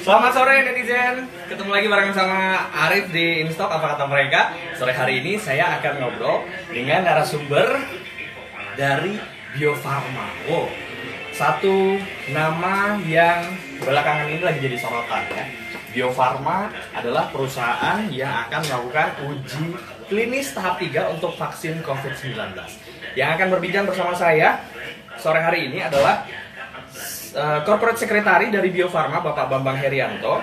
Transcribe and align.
Selamat 0.00 0.32
sore 0.32 0.60
netizen, 0.60 1.24
ketemu 1.48 1.70
lagi 1.72 1.88
bareng 1.88 2.12
sama 2.12 2.68
Arif 2.88 3.08
di 3.08 3.44
Instock 3.44 3.72
apa 3.72 3.96
kata 3.96 4.04
mereka. 4.04 4.52
Sore 4.76 4.92
hari 4.92 5.24
ini 5.24 5.40
saya 5.40 5.80
akan 5.80 6.04
ngobrol 6.04 6.44
dengan 6.68 7.08
narasumber 7.08 7.80
dari 8.76 9.16
Bio 9.56 9.72
Farma. 9.76 10.28
Wow, 10.48 10.68
satu 11.32 11.96
nama 12.28 13.00
yang 13.08 13.56
belakangan 13.80 14.28
ini 14.28 14.44
lagi 14.44 14.60
jadi 14.68 14.76
sorotan 14.76 15.24
ya. 15.32 15.44
Bio 15.96 16.08
Farma 16.12 16.68
adalah 16.92 17.32
perusahaan 17.32 18.04
yang 18.12 18.48
akan 18.48 18.60
melakukan 18.68 19.08
uji 19.32 19.64
klinis 20.12 20.52
tahap 20.52 20.76
3 20.76 21.16
untuk 21.16 21.32
vaksin 21.40 21.80
COVID-19. 21.80 22.36
Yang 23.16 23.28
akan 23.36 23.48
berbincang 23.48 23.88
bersama 23.88 24.12
saya 24.12 24.60
sore 25.16 25.40
hari 25.40 25.72
ini 25.72 25.84
adalah 25.84 26.24
uh, 27.34 27.60
corporate 27.66 27.98
secretary 27.98 28.50
dari 28.50 28.70
Bio 28.70 28.88
Farma 28.90 29.22
Bapak 29.22 29.46
Bambang 29.50 29.78
Herianto 29.78 30.42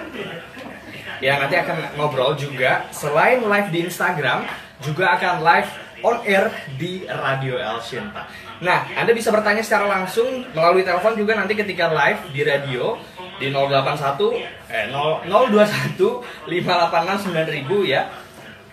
yang 1.17 1.41
nanti 1.41 1.57
akan 1.57 1.97
ngobrol 1.97 2.37
juga 2.37 2.85
selain 2.93 3.41
live 3.41 3.69
di 3.73 3.79
Instagram 3.89 4.45
juga 4.85 5.17
akan 5.17 5.41
live 5.41 5.69
on 6.05 6.17
air 6.21 6.53
di 6.77 7.09
Radio 7.09 7.57
El 7.57 7.81
Shinta. 7.81 8.29
Nah, 8.61 8.85
Anda 8.93 9.13
bisa 9.17 9.33
bertanya 9.33 9.65
secara 9.65 9.89
langsung 9.89 10.45
melalui 10.53 10.85
telepon 10.85 11.17
juga 11.17 11.33
nanti 11.33 11.57
ketika 11.57 11.89
live 11.89 12.21
di 12.33 12.41
radio 12.45 12.97
di 13.37 13.49
081 13.49 14.69
eh 14.69 14.85
0, 14.93 15.25
021 15.25 16.49
586 16.49 17.33
9000 17.33 17.93
ya. 17.93 18.01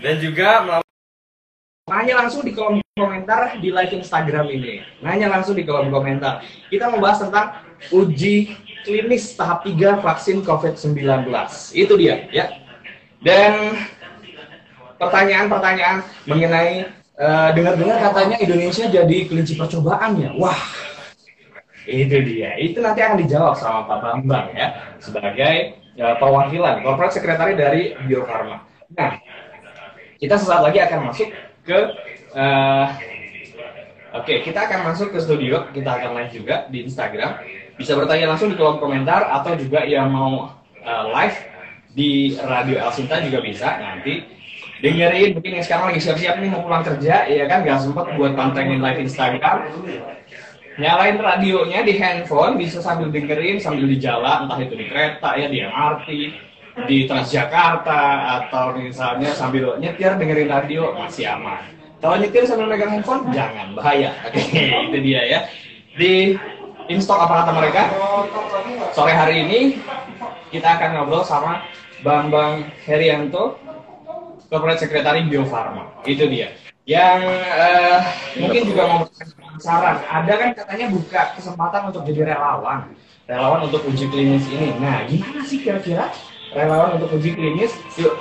Dan 0.00 0.20
juga 0.20 0.48
melalui 0.64 0.92
Nanya 1.84 2.24
langsung 2.24 2.44
di 2.44 2.52
kolom 2.56 2.83
komentar 2.94 3.58
di 3.58 3.74
live 3.74 3.90
Instagram 3.90 4.46
ini. 4.54 4.78
Nanya 5.02 5.26
langsung 5.26 5.58
di 5.58 5.66
kolom 5.66 5.90
komentar. 5.90 6.46
Kita 6.70 6.94
mau 6.94 7.02
bahas 7.02 7.18
tentang 7.18 7.58
uji 7.90 8.54
klinis 8.86 9.34
tahap 9.34 9.66
3 9.66 9.98
vaksin 9.98 10.46
COVID-19. 10.46 11.26
Itu 11.74 11.98
dia, 11.98 12.30
ya. 12.30 12.54
Dan 13.18 13.82
pertanyaan-pertanyaan 15.02 16.06
mengenai 16.22 16.86
uh, 17.18 17.50
dengar-dengar 17.50 17.98
katanya 17.98 18.38
Indonesia 18.38 18.86
jadi 18.86 19.16
kelinci 19.26 19.58
percobaan 19.58 20.14
ya. 20.14 20.30
Wah, 20.38 20.62
itu 21.90 22.14
dia. 22.22 22.54
Itu 22.62 22.78
nanti 22.78 23.02
akan 23.02 23.18
dijawab 23.26 23.58
sama 23.58 23.90
Pak 23.90 23.98
Bambang 24.06 24.54
ya 24.54 24.94
sebagai 25.02 25.82
uh, 25.98 26.14
perwakilan 26.22 26.86
corporate 26.86 27.18
secretary 27.18 27.58
dari 27.58 27.98
Bio 28.06 28.22
Farma. 28.22 28.62
Nah, 28.94 29.18
kita 30.22 30.38
sesaat 30.38 30.62
lagi 30.62 30.78
akan 30.78 31.10
masuk 31.10 31.34
ke 31.66 31.78
uh, 32.34 32.86
Oke, 34.14 34.30
okay, 34.30 34.46
kita 34.46 34.70
akan 34.70 34.94
masuk 34.94 35.10
ke 35.10 35.18
studio, 35.18 35.66
kita 35.74 35.90
akan 35.90 36.14
live 36.14 36.30
juga 36.30 36.70
di 36.70 36.86
Instagram. 36.86 37.34
Bisa 37.74 37.98
bertanya 37.98 38.30
langsung 38.30 38.46
di 38.46 38.54
kolom 38.54 38.78
komentar 38.78 39.26
atau 39.26 39.58
juga 39.58 39.82
yang 39.82 40.06
mau 40.06 40.54
uh, 40.86 41.04
live 41.10 41.34
di 41.94 42.38
Radio 42.38 42.78
El 42.78 42.94
Sinta 42.94 43.18
juga 43.22 43.42
bisa 43.42 43.74
nanti 43.78 44.22
dengerin 44.82 45.38
mungkin 45.38 45.58
yang 45.58 45.64
sekarang 45.64 45.94
lagi 45.94 46.02
siap-siap 46.02 46.42
nih 46.42 46.50
mau 46.50 46.62
pulang 46.66 46.82
kerja 46.82 47.26
ya 47.30 47.44
kan 47.46 47.62
gak 47.62 47.80
sempat 47.80 48.14
buat 48.18 48.34
pantengin 48.34 48.82
live 48.82 49.00
Instagram 49.06 49.70
nyalain 50.74 51.16
radionya 51.22 51.86
di 51.86 51.94
handphone 51.94 52.58
bisa 52.58 52.82
sambil 52.82 53.08
dengerin 53.14 53.62
sambil 53.62 53.86
di 53.86 53.96
jalan 54.02 54.50
entah 54.50 54.58
itu 54.58 54.74
di 54.74 54.90
kereta 54.90 55.38
ya 55.38 55.46
di 55.46 55.62
MRT 55.62 56.08
di 56.90 57.06
Transjakarta 57.06 58.02
atau 58.42 58.74
misalnya 58.74 59.30
sambil 59.30 59.78
nyetir 59.78 60.18
dengerin 60.18 60.50
radio 60.50 60.90
masih 60.98 61.30
aman. 61.30 61.62
Kalau 62.04 62.20
nyetir 62.20 62.44
sambil 62.44 62.68
megang 62.68 62.92
handphone 62.92 63.32
jangan 63.32 63.72
bahaya. 63.72 64.12
Oke, 64.28 64.36
itu 64.92 64.98
dia 65.00 65.20
ya. 65.24 65.38
Di 65.96 66.36
Instock 66.92 67.16
apa 67.16 67.40
kata 67.40 67.52
mereka? 67.56 67.82
Sore 68.92 69.16
hari 69.16 69.48
ini 69.48 69.80
kita 70.52 70.76
akan 70.76 71.00
ngobrol 71.00 71.24
sama 71.24 71.64
Bambang 72.04 72.68
Herianto, 72.84 73.56
Corporate 74.52 74.84
Secretary 74.84 75.24
Bio 75.24 75.48
Farma. 75.48 75.96
Itu 76.04 76.28
dia. 76.28 76.52
Yang 76.84 77.24
uh, 77.56 77.98
mungkin 78.36 78.62
juga 78.68 78.82
mau 78.84 79.00
saran, 79.56 80.04
ada 80.04 80.32
kan 80.36 80.52
katanya 80.52 80.92
buka 80.92 81.32
kesempatan 81.40 81.88
untuk 81.88 82.04
jadi 82.04 82.36
relawan, 82.36 82.92
relawan 83.24 83.64
untuk 83.64 83.80
uji 83.88 84.12
klinis 84.12 84.44
ini. 84.52 84.76
Nah, 84.76 85.08
gimana 85.08 85.40
sih 85.40 85.64
kira-kira 85.64 86.12
relawan 86.52 87.00
untuk 87.00 87.16
uji 87.16 87.32
klinis. 87.32 87.72
Yuk. 87.96 88.12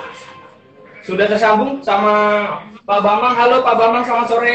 Sudah 1.04 1.28
tersambung 1.28 1.84
sama 1.84 2.16
Pak 2.84 3.00
Bambang. 3.00 3.32
Halo 3.32 3.64
Pak 3.64 3.74
Bambang, 3.80 4.04
selamat 4.04 4.28
sore. 4.28 4.54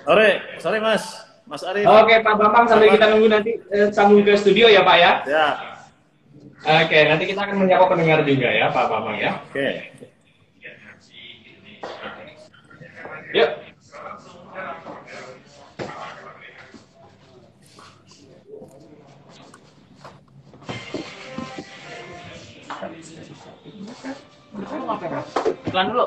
Sore, 0.00 0.30
sore 0.56 0.78
Mas. 0.80 1.04
Mas 1.44 1.60
Arif. 1.60 1.84
Oke 1.84 2.14
Pak 2.24 2.34
Bambang, 2.40 2.64
sampai 2.64 2.88
kita 2.96 3.04
nunggu 3.12 3.28
nanti 3.28 3.52
eh, 3.68 3.92
sambung 3.92 4.24
ke 4.24 4.32
studio 4.32 4.72
ya 4.72 4.80
Pak 4.80 4.96
ya. 4.96 5.12
Ya. 5.28 5.46
Oke, 6.58 6.98
nanti 7.04 7.24
kita 7.28 7.44
akan 7.44 7.56
menyapa 7.60 7.84
pendengar 7.84 8.24
juga 8.24 8.48
ya 8.48 8.72
Pak 8.72 8.88
Bambang 8.88 9.20
ya. 9.20 9.36
Oke. 9.44 9.92
Yuk. 13.36 13.50
Iklan 25.68 25.92
dulu. 25.92 26.06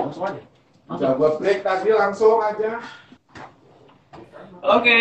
Langsung 0.00 0.24
aja. 0.24 0.51
Udah 0.92 1.12
buat 1.16 1.40
break 1.40 1.64
tadi 1.64 1.90
langsung 1.96 2.36
aja. 2.44 2.84
Oke. 4.60 4.98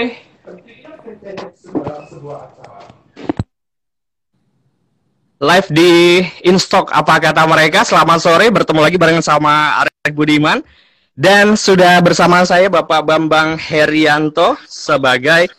Live 5.42 5.70
di 5.74 6.22
Instock 6.48 6.94
apa 6.94 7.18
kata 7.18 7.44
mereka? 7.50 7.84
Selamat 7.84 8.22
sore, 8.22 8.48
bertemu 8.54 8.80
lagi 8.80 8.98
bareng 8.98 9.20
sama 9.20 9.84
Arek 9.84 10.14
Budiman 10.14 10.62
dan 11.18 11.60
sudah 11.60 12.00
bersama 12.00 12.46
saya 12.48 12.72
Bapak 12.72 13.04
Bambang 13.04 13.58
Herianto 13.60 14.56
sebagai 14.70 15.52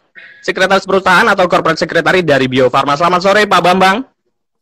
Sekretaris 0.43 0.87
Perusahaan 0.87 1.27
atau 1.29 1.47
Corporate 1.47 1.79
Secretary 1.79 2.25
dari 2.25 2.47
Bio 2.51 2.67
Farma. 2.73 2.99
Selamat 2.99 3.21
sore 3.23 3.47
Pak 3.47 3.63
Bambang. 3.63 4.07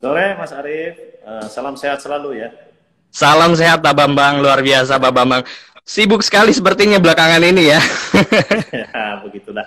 Sore 0.00 0.36
Mas 0.36 0.53
Arif, 0.56 0.97
uh, 1.25 1.47
salam 1.48 1.76
sehat 1.76 2.00
selalu 2.00 2.41
ya. 2.41 2.69
Salam 3.10 3.59
sehat 3.59 3.82
Pak 3.82 3.91
Bambang, 3.91 4.38
luar 4.38 4.62
biasa 4.62 5.03
Pak 5.03 5.10
Bambang. 5.10 5.43
Sibuk 5.82 6.22
sekali 6.22 6.54
sepertinya 6.54 7.03
belakangan 7.03 7.43
ini 7.43 7.75
ya. 7.75 7.82
ya, 8.87 9.19
begitulah. 9.26 9.66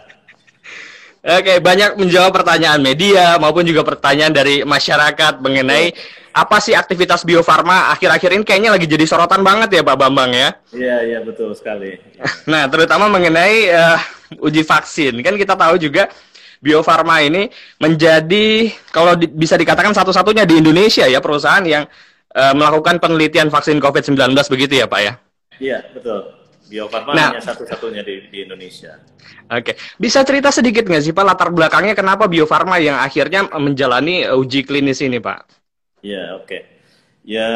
Oke, 1.24 1.60
banyak 1.60 2.00
menjawab 2.00 2.32
pertanyaan 2.32 2.80
media 2.80 3.36
maupun 3.40 3.68
juga 3.68 3.84
pertanyaan 3.84 4.32
dari 4.32 4.64
masyarakat 4.64 5.44
mengenai 5.44 5.92
apa 6.34 6.58
sih 6.64 6.72
aktivitas 6.72 7.28
Bio 7.28 7.44
Farma 7.44 7.92
akhir-akhir 7.94 8.34
ini 8.34 8.44
kayaknya 8.48 8.74
lagi 8.74 8.90
jadi 8.90 9.06
sorotan 9.06 9.44
banget 9.44 9.76
ya 9.76 9.82
Pak 9.84 9.98
Bambang 10.00 10.32
ya. 10.32 10.56
Iya, 10.72 10.98
iya 11.04 11.20
betul 11.20 11.52
sekali. 11.52 12.00
nah, 12.52 12.72
terutama 12.72 13.12
mengenai 13.12 13.68
uh, 13.76 14.00
uji 14.40 14.64
vaksin. 14.64 15.20
Kan 15.20 15.36
kita 15.36 15.60
tahu 15.60 15.76
juga 15.84 16.08
Bio 16.64 16.80
Farma 16.80 17.20
ini 17.20 17.52
menjadi 17.76 18.72
kalau 18.96 19.20
di, 19.20 19.28
bisa 19.28 19.60
dikatakan 19.60 19.92
satu-satunya 19.92 20.48
di 20.48 20.64
Indonesia 20.64 21.04
ya 21.04 21.20
perusahaan 21.20 21.64
yang 21.68 21.84
uh, 22.34 22.54
melakukan 22.54 22.98
penelitian 22.98 23.48
vaksin 23.54 23.78
COVID-19 23.78 24.34
begitu 24.50 24.74
ya 24.82 24.88
Pak 24.90 25.02
ya? 25.02 25.14
Iya 25.62 25.80
betul. 25.94 26.44
Bio 26.64 26.90
Farma 26.90 27.12
nah, 27.14 27.30
hanya 27.36 27.44
satu-satunya 27.44 28.02
di, 28.02 28.34
di 28.34 28.38
Indonesia. 28.50 28.98
Oke, 29.52 29.76
okay. 29.76 29.76
bisa 30.00 30.26
cerita 30.26 30.50
sedikit 30.50 30.88
nggak 30.88 31.04
sih 31.04 31.14
Pak 31.14 31.26
latar 31.28 31.50
belakangnya 31.54 31.94
kenapa 31.94 32.26
Bio 32.26 32.50
Farma 32.50 32.82
yang 32.82 32.98
akhirnya 32.98 33.46
menjalani 33.62 34.26
uji 34.32 34.66
klinis 34.66 35.04
ini 35.04 35.22
Pak? 35.22 35.40
Iya 36.02 36.40
oke. 36.40 36.48
Okay. 36.50 36.62
Ya 37.24 37.50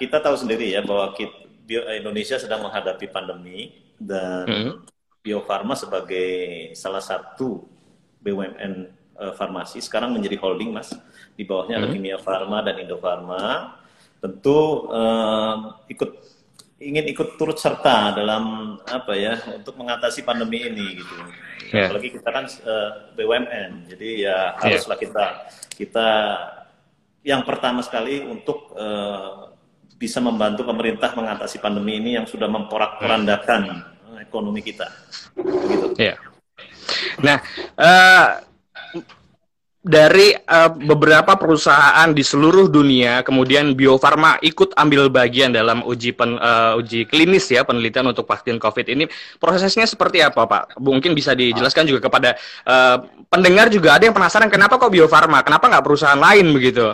kita 0.00 0.18
tahu 0.24 0.34
sendiri 0.34 0.72
ya 0.72 0.80
bahwa 0.82 1.12
kita, 1.14 1.34
Bio 1.66 1.82
Indonesia 1.90 2.38
sedang 2.38 2.62
menghadapi 2.64 3.10
pandemi 3.10 3.74
dan 3.98 4.46
hmm. 4.46 4.72
Bio 5.20 5.42
Farma 5.42 5.74
sebagai 5.74 6.70
salah 6.78 7.02
satu 7.02 7.66
BUMN 8.22 8.72
uh, 9.18 9.32
farmasi 9.34 9.78
sekarang 9.78 10.12
menjadi 10.14 10.36
holding 10.40 10.70
mas 10.72 10.92
di 11.34 11.44
bawahnya 11.44 11.78
ada 11.82 11.86
hmm. 11.90 11.94
Kimia 11.94 12.18
Farma 12.20 12.62
dan 12.64 12.80
Indofarma 12.80 13.76
tentu 14.26 14.90
uh, 14.90 15.78
ikut 15.86 16.10
ingin 16.82 17.06
ikut 17.08 17.38
turut 17.38 17.56
serta 17.56 18.12
dalam 18.18 18.76
apa 18.84 19.14
ya 19.16 19.38
untuk 19.54 19.78
mengatasi 19.78 20.26
pandemi 20.26 20.66
ini 20.66 21.00
gitu 21.00 21.14
yeah. 21.72 21.88
apalagi 21.88 22.18
kita 22.18 22.28
kan 22.28 22.44
uh, 22.44 22.68
eh, 22.68 22.90
BUMN 23.16 23.70
jadi 23.94 24.08
ya 24.12 24.28
yeah. 24.28 24.46
haruslah 24.60 24.98
kita 24.98 25.24
kita 25.72 26.08
yang 27.24 27.46
pertama 27.46 27.80
sekali 27.80 28.20
untuk 28.26 28.76
uh, 28.76 29.56
bisa 29.96 30.20
membantu 30.20 30.68
pemerintah 30.68 31.16
mengatasi 31.16 31.56
pandemi 31.64 31.96
ini 31.96 32.20
yang 32.20 32.28
sudah 32.28 32.46
memporak-porandakan 32.52 33.96
ekonomi 34.20 34.60
kita. 34.60 34.86
Begitu. 35.34 35.96
Yeah. 35.96 36.20
Nah, 37.24 37.40
uh, 37.80 38.45
dari 39.86 40.34
uh, 40.34 40.74
beberapa 40.74 41.38
perusahaan 41.38 42.10
di 42.10 42.26
seluruh 42.26 42.66
dunia, 42.66 43.22
kemudian 43.22 43.78
Bio 43.78 43.94
Farma 44.02 44.34
ikut 44.42 44.74
ambil 44.74 45.06
bagian 45.06 45.54
dalam 45.54 45.86
uji 45.86 46.10
pen, 46.10 46.42
uh, 46.42 46.74
uji 46.74 47.06
klinis 47.06 47.46
ya 47.46 47.62
penelitian 47.62 48.10
untuk 48.10 48.26
vaksin 48.26 48.58
COVID 48.58 48.86
ini. 48.90 49.06
Prosesnya 49.38 49.86
seperti 49.86 50.26
apa, 50.26 50.42
Pak? 50.42 50.82
Mungkin 50.82 51.14
bisa 51.14 51.38
dijelaskan 51.38 51.86
juga 51.86 52.10
kepada 52.10 52.34
uh, 52.66 53.06
pendengar 53.30 53.70
juga 53.70 53.94
ada 53.94 54.10
yang 54.10 54.16
penasaran 54.18 54.50
kenapa 54.50 54.74
kok 54.74 54.90
Bio 54.90 55.06
Farma, 55.06 55.46
kenapa 55.46 55.70
nggak 55.70 55.84
perusahaan 55.86 56.18
lain 56.18 56.50
begitu? 56.50 56.90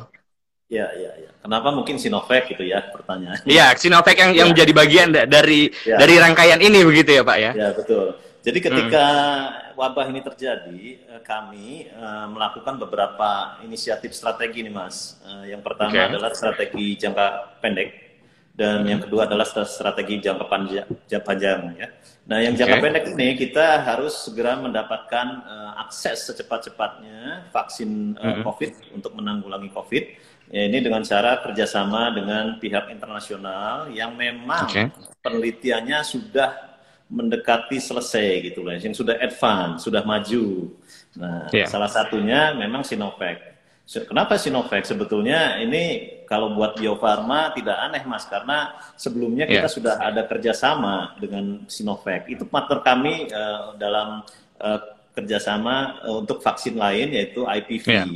Ya, 0.69 0.93
ya, 0.93 1.17
ya. 1.17 1.33
Kenapa 1.43 1.75
mungkin 1.75 1.99
Sinovac 1.99 2.47
gitu 2.47 2.62
ya 2.62 2.93
pertanyaannya? 2.93 3.49
Iya, 3.49 3.73
Sinovac 3.75 4.15
yang 4.15 4.37
ya. 4.37 4.44
yang 4.44 4.49
menjadi 4.53 4.73
bagian 4.77 5.09
dari 5.11 5.73
ya. 5.83 5.97
dari 5.97 6.15
rangkaian 6.21 6.61
ini 6.61 6.85
begitu 6.85 7.19
ya, 7.19 7.23
Pak 7.25 7.39
ya? 7.41 7.50
Ya, 7.56 7.69
betul. 7.73 8.21
Jadi 8.43 8.59
ketika 8.59 9.06
hmm. 9.06 9.79
wabah 9.79 10.11
ini 10.11 10.19
terjadi, 10.19 10.83
eh, 10.99 11.23
kami 11.23 11.87
uh, 11.94 12.27
melakukan 12.27 12.75
beberapa 12.75 13.62
inisiatif 13.62 14.11
strategi 14.19 14.67
nih 14.67 14.75
Mas. 14.75 15.23
Uh, 15.23 15.47
yang 15.47 15.62
pertama 15.62 15.94
okay. 15.94 16.11
adalah 16.11 16.35
strategi 16.35 16.99
jangka 16.99 17.59
pendek 17.62 18.12
dan 18.53 18.85
hmm. 18.85 18.91
yang 18.91 19.00
kedua 19.00 19.25
adalah 19.25 19.49
strategi 19.49 20.21
jangka 20.21 20.44
panjang, 20.44 20.89
panjang 21.25 21.61
ya. 21.73 21.89
Nah, 22.29 22.39
yang 22.44 22.53
jangka 22.53 22.77
okay. 22.77 22.85
pendek 22.85 23.05
ini 23.17 23.29
kita 23.39 23.81
harus 23.81 24.29
segera 24.29 24.61
mendapatkan 24.61 25.27
uh, 25.47 25.73
akses 25.81 26.29
secepat-cepatnya 26.29 27.49
vaksin 27.49 28.19
uh, 28.21 28.37
hmm. 28.37 28.43
COVID 28.44 28.73
untuk 28.93 29.12
menanggulangi 29.17 29.71
COVID. 29.73 30.05
Ya, 30.53 30.69
ini 30.69 30.85
dengan 30.85 31.00
cara 31.00 31.41
kerjasama 31.41 32.12
dengan 32.12 32.61
pihak 32.61 32.93
internasional 32.93 33.89
yang 33.89 34.12
memang 34.21 34.69
okay. 34.69 34.93
penelitiannya 35.25 36.05
sudah 36.05 36.71
mendekati 37.12 37.76
selesai 37.76 38.49
gitu 38.49 38.64
loh, 38.64 38.73
yang 38.73 38.97
sudah 38.97 39.20
advance, 39.20 39.85
sudah 39.85 40.00
maju. 40.00 40.73
Nah, 41.20 41.53
yeah. 41.53 41.69
salah 41.69 41.93
satunya 41.93 42.56
memang 42.56 42.81
Sinovac. 42.81 43.53
Kenapa 43.85 44.41
Sinovac? 44.41 44.88
Sebetulnya 44.88 45.61
ini 45.61 46.09
kalau 46.25 46.56
buat 46.56 46.81
Bio 46.81 46.97
Farma 46.97 47.53
tidak 47.53 47.76
aneh 47.76 48.00
mas, 48.09 48.25
karena 48.25 48.73
sebelumnya 48.97 49.44
kita 49.44 49.69
yeah. 49.69 49.76
sudah 49.76 49.94
ada 50.00 50.25
kerjasama 50.25 51.20
dengan 51.20 51.69
Sinovac. 51.69 52.25
Itu 52.32 52.49
partner 52.49 52.81
kami 52.81 53.29
uh, 53.29 53.76
dalam 53.76 54.25
uh, 54.56 54.81
kerjasama 55.12 56.00
uh, 56.08 56.25
untuk 56.25 56.41
vaksin 56.41 56.81
lain 56.81 57.12
yaitu 57.12 57.44
IPV. 57.44 57.87
Yeah. 57.93 58.08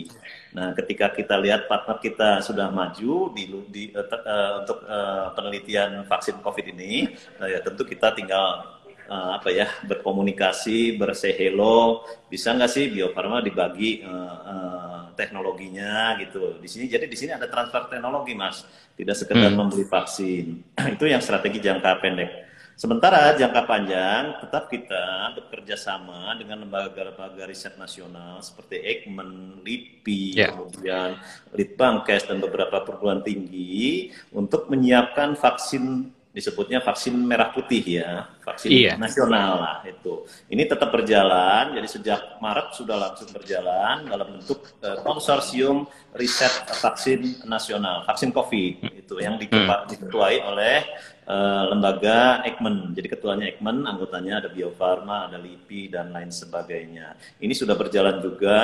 Nah, 0.56 0.72
ketika 0.72 1.12
kita 1.12 1.36
lihat 1.36 1.68
partner 1.68 2.00
kita 2.00 2.40
sudah 2.40 2.72
maju 2.72 3.28
di, 3.36 3.44
di 3.68 3.82
uh, 3.92 4.08
uh, 4.08 4.52
untuk 4.64 4.80
uh, 4.88 5.36
penelitian 5.36 6.08
vaksin 6.08 6.40
COVID 6.40 6.72
ini, 6.72 7.12
nah, 7.36 7.44
ya 7.44 7.60
tentu 7.60 7.84
kita 7.84 8.16
tinggal 8.16 8.75
uh, 9.08 9.38
apa 9.38 9.48
ya 9.50 9.66
berkomunikasi, 9.86 10.98
bersay 10.98 11.34
hello, 11.34 12.06
bisa 12.30 12.52
nggak 12.52 12.70
sih 12.70 12.90
Bio 12.90 13.10
Farma 13.10 13.42
dibagi 13.42 14.02
uh, 14.04 14.38
uh, 14.42 15.00
teknologinya 15.16 16.18
gitu. 16.20 16.58
Di 16.60 16.68
sini 16.68 16.86
jadi 16.86 17.08
di 17.08 17.16
sini 17.16 17.34
ada 17.34 17.48
transfer 17.48 17.88
teknologi 17.90 18.36
mas, 18.36 18.66
tidak 18.94 19.16
sekedar 19.16 19.50
hmm. 19.50 19.58
membeli 19.58 19.84
vaksin. 19.88 20.46
Itu 20.94 21.08
yang 21.08 21.22
strategi 21.24 21.58
jangka 21.62 22.02
pendek. 22.02 22.30
Sementara 22.76 23.32
jangka 23.32 23.64
panjang 23.64 24.36
tetap 24.36 24.68
kita 24.68 25.32
bekerja 25.32 25.80
sama 25.80 26.36
dengan 26.36 26.60
lembaga-lembaga 26.68 27.48
riset 27.48 27.72
nasional 27.80 28.44
seperti 28.44 28.84
Eijkman, 28.84 29.64
LIPI, 29.64 30.36
yeah. 30.36 30.52
kemudian 30.52 31.16
Litbangkes 31.56 32.28
dan 32.28 32.36
beberapa 32.36 32.84
perguruan 32.84 33.24
tinggi 33.24 34.12
untuk 34.28 34.68
menyiapkan 34.68 35.40
vaksin 35.40 36.12
disebutnya 36.36 36.84
vaksin 36.84 37.16
merah 37.16 37.48
putih 37.48 37.80
ya, 37.80 38.28
vaksin 38.44 38.68
iya. 38.68 38.92
nasional 39.00 39.56
lah 39.56 39.76
itu. 39.88 40.28
Ini 40.52 40.68
tetap 40.68 40.92
berjalan, 40.92 41.72
jadi 41.72 41.88
sejak 41.88 42.20
Maret 42.44 42.76
sudah 42.76 42.96
langsung 43.00 43.32
berjalan 43.32 44.04
dalam 44.04 44.36
bentuk 44.36 44.68
uh, 44.84 45.00
konsorsium 45.00 45.88
riset 46.12 46.68
vaksin 46.76 47.40
nasional, 47.48 48.04
vaksin 48.04 48.36
COVID 48.36 49.00
itu 49.00 49.14
yang 49.16 49.40
hmm. 49.40 49.88
diketuai 49.88 50.36
oleh 50.44 50.84
uh, 51.24 51.72
lembaga 51.72 52.44
Eijkman. 52.44 52.92
Jadi 52.92 53.08
ketuanya 53.16 53.48
Eijkman, 53.48 53.88
anggotanya 53.88 54.44
ada 54.44 54.52
Bio 54.52 54.76
Farma, 54.76 55.32
ada 55.32 55.40
LIPI 55.40 55.88
dan 55.88 56.12
lain 56.12 56.28
sebagainya. 56.28 57.16
Ini 57.40 57.54
sudah 57.56 57.72
berjalan 57.72 58.20
juga 58.20 58.58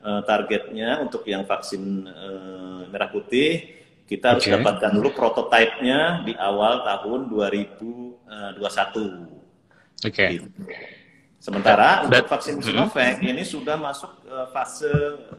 uh, 0.00 0.24
targetnya 0.24 1.04
untuk 1.04 1.28
yang 1.28 1.44
vaksin 1.44 2.08
uh, 2.08 2.88
merah 2.88 3.12
putih 3.12 3.81
kita 4.06 4.36
harus 4.36 4.44
okay. 4.44 4.54
dapatkan 4.58 4.90
dulu 4.92 5.10
prototipenya 5.14 6.26
di 6.26 6.34
awal 6.36 6.84
tahun 6.84 7.30
2021. 7.30 8.22
Oke. 10.02 10.10
Okay. 10.10 10.28
Gitu. 10.38 10.48
Sementara 11.42 12.06
That, 12.06 12.22
untuk 12.22 12.38
vaksin 12.38 12.54
mm-hmm. 12.54 12.70
Sinovac 12.70 13.18
mm 13.18 13.18
-hmm. 13.18 13.30
ini 13.34 13.42
sudah 13.42 13.74
masuk 13.74 14.14
uh, 14.30 14.46
fase 14.54 14.86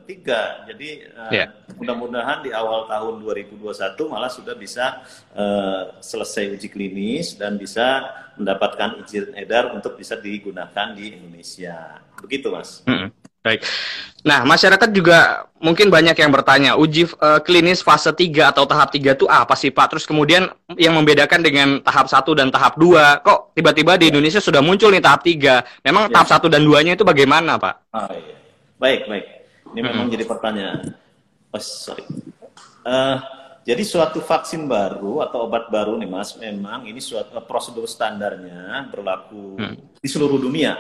3. 0.04 0.68
Jadi 0.68 0.90
uh, 1.16 1.32
yeah. 1.32 1.48
mudah-mudahan 1.80 2.44
di 2.44 2.52
awal 2.52 2.92
tahun 2.92 3.24
2021 3.24 4.12
malah 4.12 4.28
sudah 4.28 4.52
bisa 4.52 5.00
uh, 5.32 5.96
selesai 6.04 6.60
uji 6.60 6.68
klinis 6.68 7.40
dan 7.40 7.56
bisa 7.56 8.04
mendapatkan 8.36 9.00
izin 9.00 9.32
edar 9.32 9.72
untuk 9.72 9.96
bisa 9.96 10.20
digunakan 10.20 10.92
di 10.92 11.16
Indonesia. 11.16 12.04
Begitu, 12.20 12.52
Mas. 12.52 12.84
Mm 12.84 12.96
-hmm. 13.00 13.10
Baik. 13.44 13.68
Nah, 14.24 14.48
masyarakat 14.48 14.88
juga 14.96 15.52
mungkin 15.60 15.92
banyak 15.92 16.16
yang 16.16 16.32
bertanya, 16.32 16.80
uji 16.80 17.12
uh, 17.20 17.44
klinis 17.44 17.84
fase 17.84 18.08
3 18.08 18.56
atau 18.56 18.64
tahap 18.64 18.88
3 18.88 19.20
itu 19.20 19.28
apa 19.28 19.52
sih, 19.60 19.68
Pak? 19.68 19.92
Terus 19.92 20.08
kemudian 20.08 20.48
yang 20.80 20.96
membedakan 20.96 21.44
dengan 21.44 21.84
tahap 21.84 22.08
1 22.08 22.24
dan 22.40 22.48
tahap 22.48 22.80
2, 22.80 23.20
kok 23.20 23.52
tiba-tiba 23.52 24.00
di 24.00 24.16
Indonesia 24.16 24.40
sudah 24.40 24.64
muncul 24.64 24.96
nih 24.96 25.04
tahap 25.04 25.28
3? 25.28 25.84
Memang 25.84 26.08
ya. 26.08 26.12
tahap 26.16 26.40
1 26.40 26.56
dan 26.56 26.64
2-nya 26.64 26.96
itu 26.96 27.04
bagaimana, 27.04 27.60
Pak? 27.60 27.76
Oh, 27.92 28.16
iya. 28.16 28.36
Baik, 28.80 29.02
baik. 29.12 29.26
Ini 29.76 29.80
hmm. 29.84 29.88
memang 29.92 30.08
jadi 30.08 30.24
pertanyaan. 30.24 30.80
Oh, 31.52 31.60
sorry. 31.60 32.08
Uh, 32.88 33.20
jadi 33.68 33.84
suatu 33.84 34.24
vaksin 34.24 34.72
baru 34.72 35.20
atau 35.20 35.52
obat 35.52 35.68
baru 35.68 36.00
nih, 36.00 36.08
Mas, 36.08 36.40
memang 36.40 36.88
ini 36.88 37.04
suatu 37.04 37.36
uh, 37.36 37.44
prosedur 37.44 37.92
standarnya 37.92 38.88
berlaku 38.88 39.60
hmm. 39.60 40.00
di 40.00 40.08
seluruh 40.08 40.40
dunia 40.40 40.80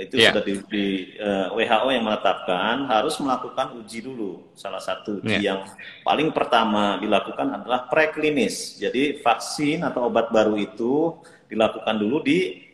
itu 0.00 0.16
yeah. 0.16 0.32
sudah 0.32 0.42
di, 0.42 0.54
di 0.72 0.86
uh, 1.20 1.52
eh, 1.56 1.68
WHO 1.68 1.88
yang 1.92 2.04
menetapkan 2.08 2.88
harus 2.88 3.14
melakukan 3.20 3.76
uji 3.80 4.00
dulu. 4.00 4.52
Salah 4.56 4.80
satu 4.80 5.20
uji 5.20 5.40
yeah. 5.40 5.54
yang 5.54 5.60
paling 6.02 6.32
pertama 6.32 6.96
dilakukan 6.96 7.60
adalah 7.60 7.86
preklinis. 7.86 8.80
Jadi 8.80 9.20
vaksin 9.20 9.84
atau 9.84 10.08
obat 10.08 10.32
baru 10.32 10.56
itu 10.56 11.20
dilakukan 11.46 11.96
dulu 12.00 12.24
di 12.24 12.70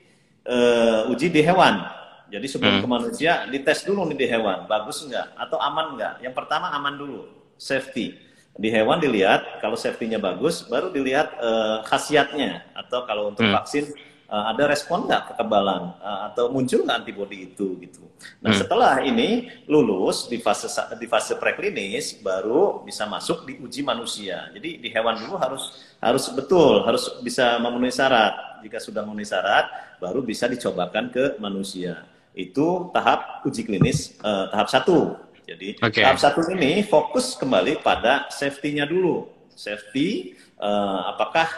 uh, 0.46 1.10
uji 1.10 1.28
di 1.34 1.42
hewan. 1.42 1.82
Jadi 2.26 2.46
sebelum 2.50 2.78
hmm. 2.78 2.82
ke 2.82 2.88
manusia 2.90 3.32
dites 3.46 3.86
dulu 3.86 4.02
nih 4.10 4.18
di 4.18 4.26
hewan, 4.26 4.66
bagus 4.66 5.06
enggak 5.06 5.30
atau 5.38 5.62
aman 5.62 5.94
enggak? 5.94 6.14
Yang 6.22 6.34
pertama 6.34 6.74
aman 6.74 6.94
dulu, 6.98 7.26
safety. 7.54 8.18
Di 8.56 8.72
hewan 8.72 8.98
dilihat 8.98 9.60
kalau 9.62 9.76
safety-nya 9.76 10.18
bagus, 10.18 10.64
baru 10.66 10.90
dilihat 10.90 11.38
uh, 11.38 11.84
khasiatnya 11.86 12.66
atau 12.74 13.04
kalau 13.06 13.30
untuk 13.30 13.46
hmm. 13.46 13.54
vaksin 13.54 13.84
uh, 14.30 14.44
ada 14.52 14.70
respon 14.70 15.06
nggak 15.06 15.34
kekebalan 15.34 15.94
uh, 16.02 16.30
atau 16.32 16.50
muncul 16.50 16.82
nggak 16.82 16.98
antibodi 17.04 17.50
itu 17.50 17.78
gitu. 17.82 18.02
Nah 18.42 18.52
hmm. 18.52 18.60
setelah 18.60 18.94
ini 19.02 19.50
lulus 19.70 20.26
di 20.30 20.38
fase 20.42 20.68
di 20.98 21.06
fase 21.06 21.38
preklinis 21.38 22.18
baru 22.20 22.82
bisa 22.82 23.06
masuk 23.06 23.46
di 23.46 23.58
uji 23.58 23.82
manusia. 23.86 24.50
Jadi 24.54 24.82
di 24.82 24.88
hewan 24.90 25.18
dulu 25.20 25.38
harus 25.38 25.94
harus 26.02 26.24
betul 26.34 26.82
harus 26.84 27.18
bisa 27.22 27.58
memenuhi 27.62 27.92
syarat. 27.94 28.62
Jika 28.64 28.78
sudah 28.82 29.02
memenuhi 29.06 29.28
syarat 29.28 29.98
baru 30.02 30.22
bisa 30.22 30.50
dicobakan 30.50 31.10
ke 31.12 31.24
manusia. 31.38 32.04
Itu 32.36 32.92
tahap 32.92 33.46
uji 33.48 33.64
klinis 33.64 34.18
uh, 34.20 34.52
tahap 34.52 34.68
satu. 34.68 35.16
Jadi 35.46 35.78
okay. 35.78 36.02
tahap 36.02 36.18
satu 36.18 36.42
ini 36.50 36.82
fokus 36.82 37.38
kembali 37.38 37.78
pada 37.80 38.26
safety-nya 38.34 38.82
dulu. 38.84 39.30
Safety 39.56 40.36
uh, 40.60 41.14
apakah 41.14 41.48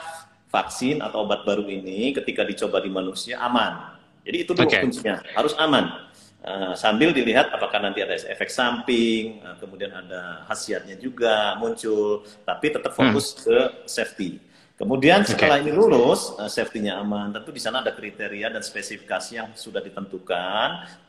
vaksin 0.49 1.05
atau 1.05 1.29
obat 1.29 1.45
baru 1.45 1.69
ini 1.69 2.17
ketika 2.17 2.45
dicoba 2.45 2.81
di 2.81 2.89
manusia 2.89 3.41
aman. 3.41 3.97
Jadi 4.25 4.37
itu 4.45 4.53
dulu 4.53 4.69
okay. 4.69 4.85
kuncinya, 4.85 5.21
harus 5.33 5.57
aman. 5.57 6.09
Uh, 6.39 6.73
sambil 6.79 7.11
dilihat 7.11 7.51
apakah 7.51 7.83
nanti 7.83 7.99
ada 8.01 8.15
efek 8.15 8.49
samping, 8.49 9.43
uh, 9.43 9.57
kemudian 9.59 9.91
ada 9.91 10.47
khasiatnya 10.47 10.97
juga 10.97 11.59
muncul, 11.59 12.25
tapi 12.47 12.73
tetap 12.73 12.95
fokus 12.95 13.35
hmm. 13.35 13.41
ke 13.45 13.59
safety. 13.89 14.31
Kemudian 14.79 15.27
setelah 15.27 15.59
okay. 15.59 15.67
ini 15.67 15.73
lulus, 15.75 16.39
uh, 16.39 16.47
safety-nya 16.47 17.03
aman. 17.03 17.35
Tentu 17.35 17.51
di 17.51 17.59
sana 17.59 17.83
ada 17.83 17.91
kriteria 17.91 18.55
dan 18.55 18.63
spesifikasi 18.63 19.31
yang 19.35 19.51
sudah 19.59 19.83
ditentukan 19.83 20.69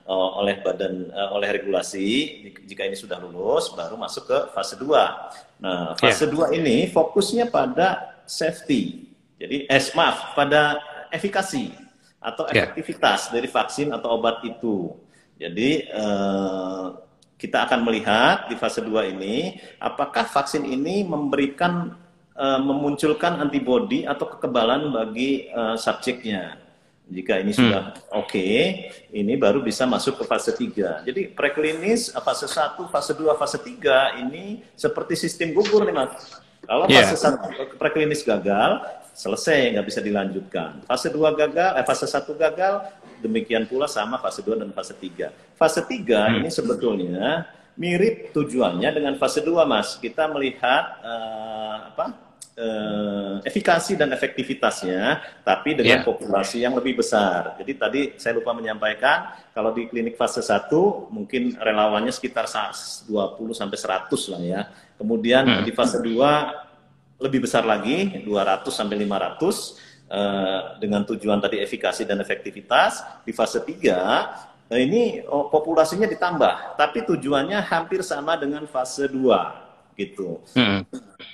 uh, 0.10 0.30
oleh 0.42 0.58
badan 0.66 1.14
uh, 1.14 1.38
oleh 1.38 1.54
regulasi. 1.54 2.42
Jika 2.66 2.90
ini 2.90 2.98
sudah 2.98 3.22
lulus, 3.22 3.70
baru 3.78 3.94
masuk 3.94 4.26
ke 4.26 4.38
fase 4.58 4.74
2. 4.74 5.62
Nah, 5.62 5.94
fase 6.02 6.26
yeah. 6.26 6.50
2 6.50 6.58
ini 6.58 6.90
fokusnya 6.90 7.54
pada 7.54 8.18
safety. 8.26 9.09
Jadi, 9.40 9.66
eh, 9.72 9.84
maaf, 9.96 10.36
pada 10.36 10.78
efikasi 11.16 11.72
atau 12.20 12.44
ya. 12.52 12.68
efektivitas 12.68 13.32
yeah. 13.32 13.34
dari 13.40 13.48
vaksin 13.48 13.88
atau 13.96 14.20
obat 14.20 14.44
itu. 14.44 14.92
Jadi, 15.40 15.88
eh, 15.88 16.86
kita 17.40 17.64
akan 17.64 17.88
melihat 17.88 18.52
di 18.52 18.60
fase 18.60 18.84
2 18.84 19.08
ini, 19.16 19.56
apakah 19.80 20.28
vaksin 20.28 20.68
ini 20.68 21.08
memberikan, 21.08 21.96
eh, 22.36 22.60
memunculkan 22.60 23.40
antibodi 23.40 24.04
atau 24.04 24.28
kekebalan 24.36 24.92
bagi 24.92 25.48
eh, 25.48 25.76
subjeknya. 25.80 26.60
Jika 27.10 27.42
ini 27.42 27.50
sudah 27.50 27.90
hmm. 27.90 28.22
oke, 28.22 28.30
okay, 28.30 28.94
ini 29.10 29.34
baru 29.34 29.66
bisa 29.66 29.90
masuk 29.90 30.22
ke 30.22 30.24
fase 30.30 30.54
3. 30.54 31.02
Jadi 31.10 31.34
preklinis 31.34 32.14
fase 32.14 32.46
1, 32.46 32.86
fase 32.86 33.18
2, 33.18 33.34
fase 33.34 33.58
3 33.58 34.22
ini 34.22 34.62
seperti 34.78 35.18
sistem 35.18 35.58
gugur 35.58 35.90
nih 35.90 35.96
Mas. 35.96 36.38
Kalau 36.70 36.86
yeah. 36.86 37.10
fase 37.10 37.18
1 37.18 37.82
preklinis 37.82 38.22
gagal, 38.22 38.86
selesai 39.20 39.76
nggak 39.76 39.88
bisa 39.92 40.00
dilanjutkan. 40.00 40.88
Fase 40.88 41.12
2 41.12 41.20
gagal, 41.36 41.76
eh 41.76 41.84
fase 41.84 42.08
1 42.08 42.24
gagal, 42.40 42.74
demikian 43.20 43.68
pula 43.68 43.92
sama 43.92 44.16
fase 44.24 44.40
2 44.40 44.64
dan 44.64 44.72
fase 44.72 44.96
3. 44.96 45.60
Fase 45.60 45.84
3 45.84 45.92
hmm. 45.92 46.38
ini 46.40 46.48
sebetulnya 46.50 47.44
mirip 47.76 48.32
tujuannya 48.32 48.88
dengan 48.96 49.20
fase 49.20 49.44
2 49.44 49.52
Mas. 49.68 50.00
Kita 50.00 50.32
melihat 50.32 51.04
uh, 51.04 51.78
apa? 51.92 52.30
eh, 52.60 53.36
efikasi 53.48 53.96
dan 53.96 54.12
efektivitasnya, 54.12 55.24
tapi 55.48 55.80
dengan 55.80 56.04
yeah. 56.04 56.08
populasi 56.08 56.60
yang 56.60 56.76
lebih 56.76 57.00
besar. 57.00 57.56
Jadi 57.56 57.72
tadi 57.80 58.02
saya 58.20 58.36
lupa 58.36 58.52
menyampaikan, 58.52 59.32
kalau 59.56 59.72
di 59.72 59.88
klinik 59.88 60.20
fase 60.20 60.44
1 60.44 60.68
mungkin 61.08 61.56
relawannya 61.56 62.12
sekitar 62.12 62.52
20 62.52 63.08
sampai 63.56 63.78
100 63.80 64.32
lah 64.36 64.42
ya. 64.44 64.62
Kemudian 65.00 65.44
hmm. 65.48 65.64
di 65.64 65.72
fase 65.72 66.04
2 66.04 66.69
lebih 67.20 67.46
besar 67.46 67.68
lagi, 67.68 68.24
200 68.24 68.72
sampai 68.72 68.96
500 69.04 70.10
eh, 70.10 70.60
dengan 70.80 71.04
tujuan 71.04 71.40
tadi 71.44 71.60
efikasi 71.60 72.08
dan 72.08 72.24
efektivitas. 72.24 73.24
Di 73.28 73.36
fase 73.36 73.62
3 73.64 74.50
Nah 74.70 74.78
ini 74.78 75.18
oh, 75.26 75.50
populasinya 75.50 76.06
ditambah, 76.06 76.78
tapi 76.78 77.02
tujuannya 77.02 77.58
hampir 77.66 78.06
sama 78.06 78.38
dengan 78.38 78.70
fase 78.70 79.10
2 79.10 79.98
gitu. 79.98 80.40
Hmm. 80.56 80.86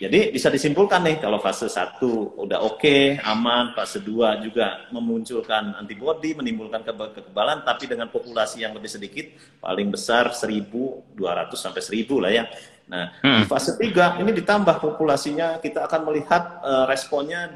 Jadi 0.01 0.33
bisa 0.33 0.49
disimpulkan 0.49 1.03
nih 1.05 1.21
kalau 1.21 1.37
fase 1.43 1.67
1 1.67 2.01
udah 2.41 2.59
oke, 2.63 2.81
okay, 2.81 3.19
aman, 3.21 3.75
fase 3.75 4.01
2 4.01 4.41
juga 4.41 4.87
memunculkan 4.89 5.75
antibodi, 5.77 6.33
menimbulkan 6.33 6.81
kekebalan 6.81 7.61
tapi 7.67 7.91
dengan 7.91 8.07
populasi 8.09 8.63
yang 8.63 8.73
lebih 8.73 8.89
sedikit, 8.89 9.27
paling 9.59 9.91
besar 9.91 10.31
1200 10.31 11.13
sampai 11.59 11.81
1000 11.83 12.23
lah 12.23 12.31
ya. 12.31 12.43
Nah, 12.85 13.17
hmm. 13.25 13.41
di 13.41 13.43
fase 13.49 13.73
3 13.73 14.21
ini 14.21 14.31
ditambah 14.31 14.77
populasinya, 14.77 15.57
kita 15.57 15.89
akan 15.89 16.01
melihat 16.05 16.61
uh, 16.61 16.85
responnya 16.85 17.49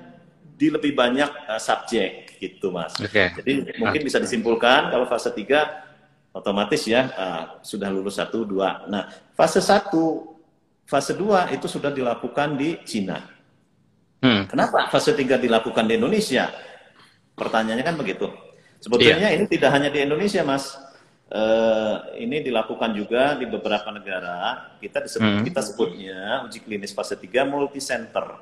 di 0.58 0.74
lebih 0.74 0.98
banyak 0.98 1.30
uh, 1.46 1.62
subjek 1.62 2.36
gitu, 2.42 2.74
Mas. 2.74 2.98
Okay. 2.98 3.32
Jadi 3.38 3.78
mungkin 3.78 4.02
bisa 4.02 4.18
disimpulkan 4.18 4.90
kalau 4.90 5.06
fase 5.06 5.30
3 5.30 6.34
otomatis 6.34 6.82
ya 6.86 7.10
uh, 7.14 7.44
sudah 7.62 7.94
lulus 7.94 8.18
1 8.18 8.34
2. 8.34 8.90
Nah, 8.90 9.06
fase 9.38 9.62
1 9.62 9.94
fase 10.90 11.14
2 11.14 11.54
itu 11.54 11.68
sudah 11.70 11.94
dilakukan 11.94 12.58
di 12.58 12.82
Cina. 12.82 13.22
Hmm. 14.20 14.50
Kenapa 14.50 14.90
fase 14.90 15.14
3 15.14 15.38
dilakukan 15.38 15.86
di 15.86 15.94
Indonesia? 15.96 16.50
Pertanyaannya 17.38 17.86
kan 17.86 17.96
begitu. 17.96 18.28
Sebetulnya 18.82 19.32
yeah. 19.32 19.38
ini 19.38 19.46
tidak 19.48 19.72
hanya 19.76 19.94
di 19.94 20.04
Indonesia, 20.04 20.42
Mas. 20.44 20.76
Uh, 21.30 22.10
ini 22.18 22.42
dilakukan 22.42 22.90
juga 22.98 23.38
di 23.38 23.46
beberapa 23.46 23.94
negara. 23.94 24.74
Kita 24.82 25.06
disebut, 25.06 25.30
hmm. 25.30 25.46
kita 25.46 25.62
sebutnya 25.62 26.42
uji 26.50 26.58
klinis 26.66 26.90
fase 26.90 27.14
3 27.14 27.46
multi 27.46 27.78
center. 27.78 28.34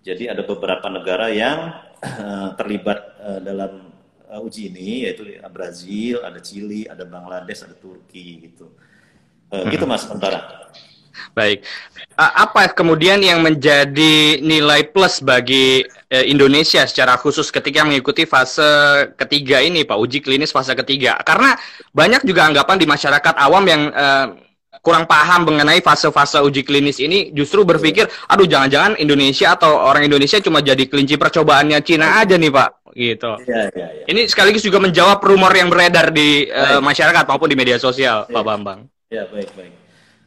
Jadi 0.00 0.24
ada 0.24 0.40
beberapa 0.40 0.88
negara 0.88 1.28
yang 1.28 1.76
uh, 2.00 2.56
terlibat 2.56 2.98
uh, 3.20 3.40
dalam 3.44 3.92
uh, 4.32 4.40
uji 4.40 4.72
ini 4.72 5.04
yaitu 5.04 5.36
Brazil, 5.52 6.24
ada 6.24 6.40
Chili, 6.40 6.88
ada 6.88 7.04
Bangladesh, 7.04 7.60
ada 7.68 7.76
Turki 7.76 8.48
gitu. 8.48 8.72
Uh, 9.52 9.60
hmm. 9.60 9.76
Gitu 9.76 9.84
Mas 9.84 10.08
sementara. 10.08 10.72
Baik. 11.32 11.64
Apa 12.20 12.68
kemudian 12.76 13.22
yang 13.24 13.40
menjadi 13.40 14.40
nilai 14.44 14.92
plus 14.92 15.24
bagi 15.24 15.88
e, 15.88 16.18
Indonesia 16.28 16.84
secara 16.84 17.16
khusus 17.16 17.48
ketika 17.48 17.80
mengikuti 17.80 18.28
fase 18.28 19.08
ketiga 19.16 19.64
ini, 19.64 19.88
Pak, 19.88 19.96
uji 19.96 20.20
klinis 20.20 20.52
fase 20.52 20.76
ketiga? 20.76 21.16
Karena 21.24 21.56
banyak 21.96 22.28
juga 22.28 22.44
anggapan 22.44 22.76
di 22.76 22.84
masyarakat 22.84 23.34
awam 23.40 23.64
yang 23.64 23.82
uh, 23.90 24.26
kurang 24.80 25.04
paham 25.04 25.44
mengenai 25.44 25.84
fase-fase 25.84 26.40
uji 26.40 26.64
klinis 26.64 27.00
ini 27.00 27.32
justru 27.36 27.64
berpikir, 27.64 28.08
aduh 28.28 28.48
jangan-jangan 28.48 28.96
Indonesia 28.96 29.52
atau 29.52 29.76
orang 29.76 30.08
Indonesia 30.08 30.40
cuma 30.40 30.64
jadi 30.64 30.88
kelinci 30.88 31.20
percobaannya 31.20 31.80
Cina 31.84 32.20
aja 32.20 32.40
nih 32.40 32.48
Pak, 32.48 32.70
gitu. 32.96 33.32
Ya, 33.44 33.68
ya, 33.76 33.86
ya. 33.92 34.04
Ini 34.08 34.24
sekaligus 34.28 34.64
juga 34.64 34.80
menjawab 34.80 35.20
rumor 35.20 35.52
yang 35.52 35.68
beredar 35.68 36.08
di 36.12 36.48
uh, 36.48 36.80
masyarakat 36.80 37.28
maupun 37.28 37.48
di 37.52 37.56
media 37.60 37.76
sosial, 37.76 38.24
ya. 38.24 38.32
Pak 38.32 38.44
Bambang. 38.44 38.88
Ya, 39.12 39.28
baik, 39.28 39.52
baik. 39.52 39.72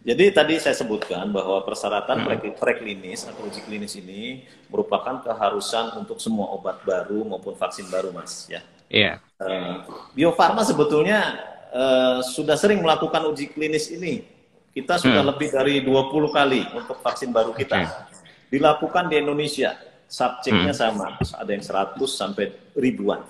Jadi 0.04 0.36
tadi 0.36 0.60
saya 0.60 0.76
sebutkan 0.76 1.32
bahwa 1.32 1.64
persyaratan 1.64 2.28
hmm. 2.28 2.60
preklinis 2.60 3.24
atau 3.24 3.48
uji 3.48 3.64
klinis 3.64 3.96
ini 3.96 4.44
merupakan 4.68 5.24
keharusan 5.24 5.96
untuk 5.96 6.20
semua 6.20 6.52
obat 6.52 6.84
baru 6.84 7.24
maupun 7.24 7.56
vaksin 7.56 7.88
baru, 7.88 8.12
Mas. 8.12 8.52
Ya. 8.52 8.60
Iya. 8.92 9.24
Yeah. 9.40 9.40
Uh, 9.40 9.76
Bio 10.12 10.36
Farma 10.36 10.68
sebetulnya 10.68 11.40
uh, 11.72 12.20
sudah 12.20 12.60
sering 12.60 12.84
melakukan 12.84 13.32
uji 13.32 13.56
klinis 13.56 13.88
ini. 13.96 14.28
Kita 14.76 15.00
sudah 15.00 15.24
hmm. 15.24 15.32
lebih 15.32 15.50
dari 15.56 15.76
20 15.80 16.12
kali 16.36 16.62
untuk 16.76 17.00
vaksin 17.00 17.32
baru 17.32 17.56
kita. 17.56 17.88
Okay. 17.88 18.60
Dilakukan 18.60 19.08
di 19.08 19.24
Indonesia. 19.24 19.72
Subjeknya 20.12 20.76
hmm. 20.76 20.82
sama, 20.84 21.16
ada 21.16 21.50
yang 21.50 21.64
100 21.64 21.96
sampai 22.12 22.52
ribuan. 22.76 23.24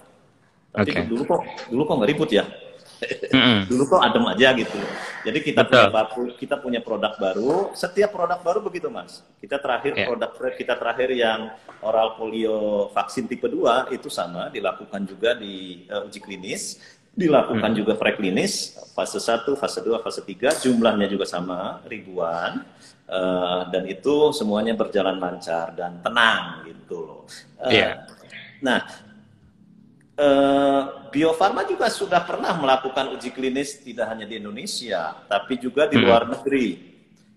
Tapi 0.74 0.89
okay. 0.89 1.06
dulu 1.06 1.24
kok 1.30 1.42
dulu 1.70 1.82
kok 1.86 1.96
nggak 2.01 2.10
ribut 2.10 2.30
ya 2.34 2.44
mm-hmm. 3.32 3.60
dulu 3.70 3.84
kok 3.90 4.02
adem 4.02 4.26
aja 4.30 4.48
gitu. 4.58 4.80
Jadi 5.24 5.40
kita 5.40 5.62
Betul. 5.64 5.72
punya 5.72 5.90
baku, 5.92 6.22
kita 6.36 6.56
punya 6.60 6.80
produk 6.84 7.14
baru. 7.16 7.72
Setiap 7.76 8.12
produk 8.12 8.40
baru 8.44 8.60
begitu 8.64 8.92
mas. 8.92 9.24
Kita 9.40 9.60
terakhir 9.60 9.96
yeah. 9.96 10.08
produk 10.08 10.32
kita 10.56 10.74
terakhir 10.76 11.10
yang 11.16 11.54
oral 11.84 12.16
polio 12.16 12.90
vaksin 12.92 13.28
tipe 13.28 13.48
2 13.48 13.96
itu 13.96 14.08
sama 14.08 14.52
dilakukan 14.52 15.04
juga 15.08 15.36
di 15.36 15.88
uh, 15.88 16.08
uji 16.08 16.20
klinis, 16.20 16.80
dilakukan 17.14 17.72
hmm. 17.72 17.80
juga 17.80 17.94
preklinis 17.94 18.74
fase 18.98 19.22
1, 19.22 19.54
fase 19.54 19.80
2, 19.86 20.02
fase 20.02 20.22
3 20.26 20.66
jumlahnya 20.66 21.06
juga 21.06 21.30
sama 21.30 21.80
ribuan 21.86 22.66
uh, 23.06 23.70
dan 23.70 23.86
itu 23.86 24.34
semuanya 24.34 24.74
berjalan 24.74 25.22
lancar 25.22 25.78
dan 25.78 26.02
tenang 26.02 26.66
gitu 26.66 26.98
loh. 27.06 27.22
Uh, 27.62 27.70
yeah. 27.70 28.10
Nah, 28.64 28.82
uh, 30.17 31.10
Bio 31.10 31.34
Farma 31.38 31.65
juga 31.65 31.89
sudah 31.89 32.25
pernah 32.25 32.53
melakukan 32.58 33.13
uji 33.17 33.29
klinis 33.34 33.82
tidak 33.82 34.10
hanya 34.10 34.25
di 34.25 34.41
Indonesia, 34.41 35.25
tapi 35.29 35.58
juga 35.62 35.86
di 35.89 35.98
hmm. 35.98 36.05
luar 36.05 36.24
negeri. 36.29 36.93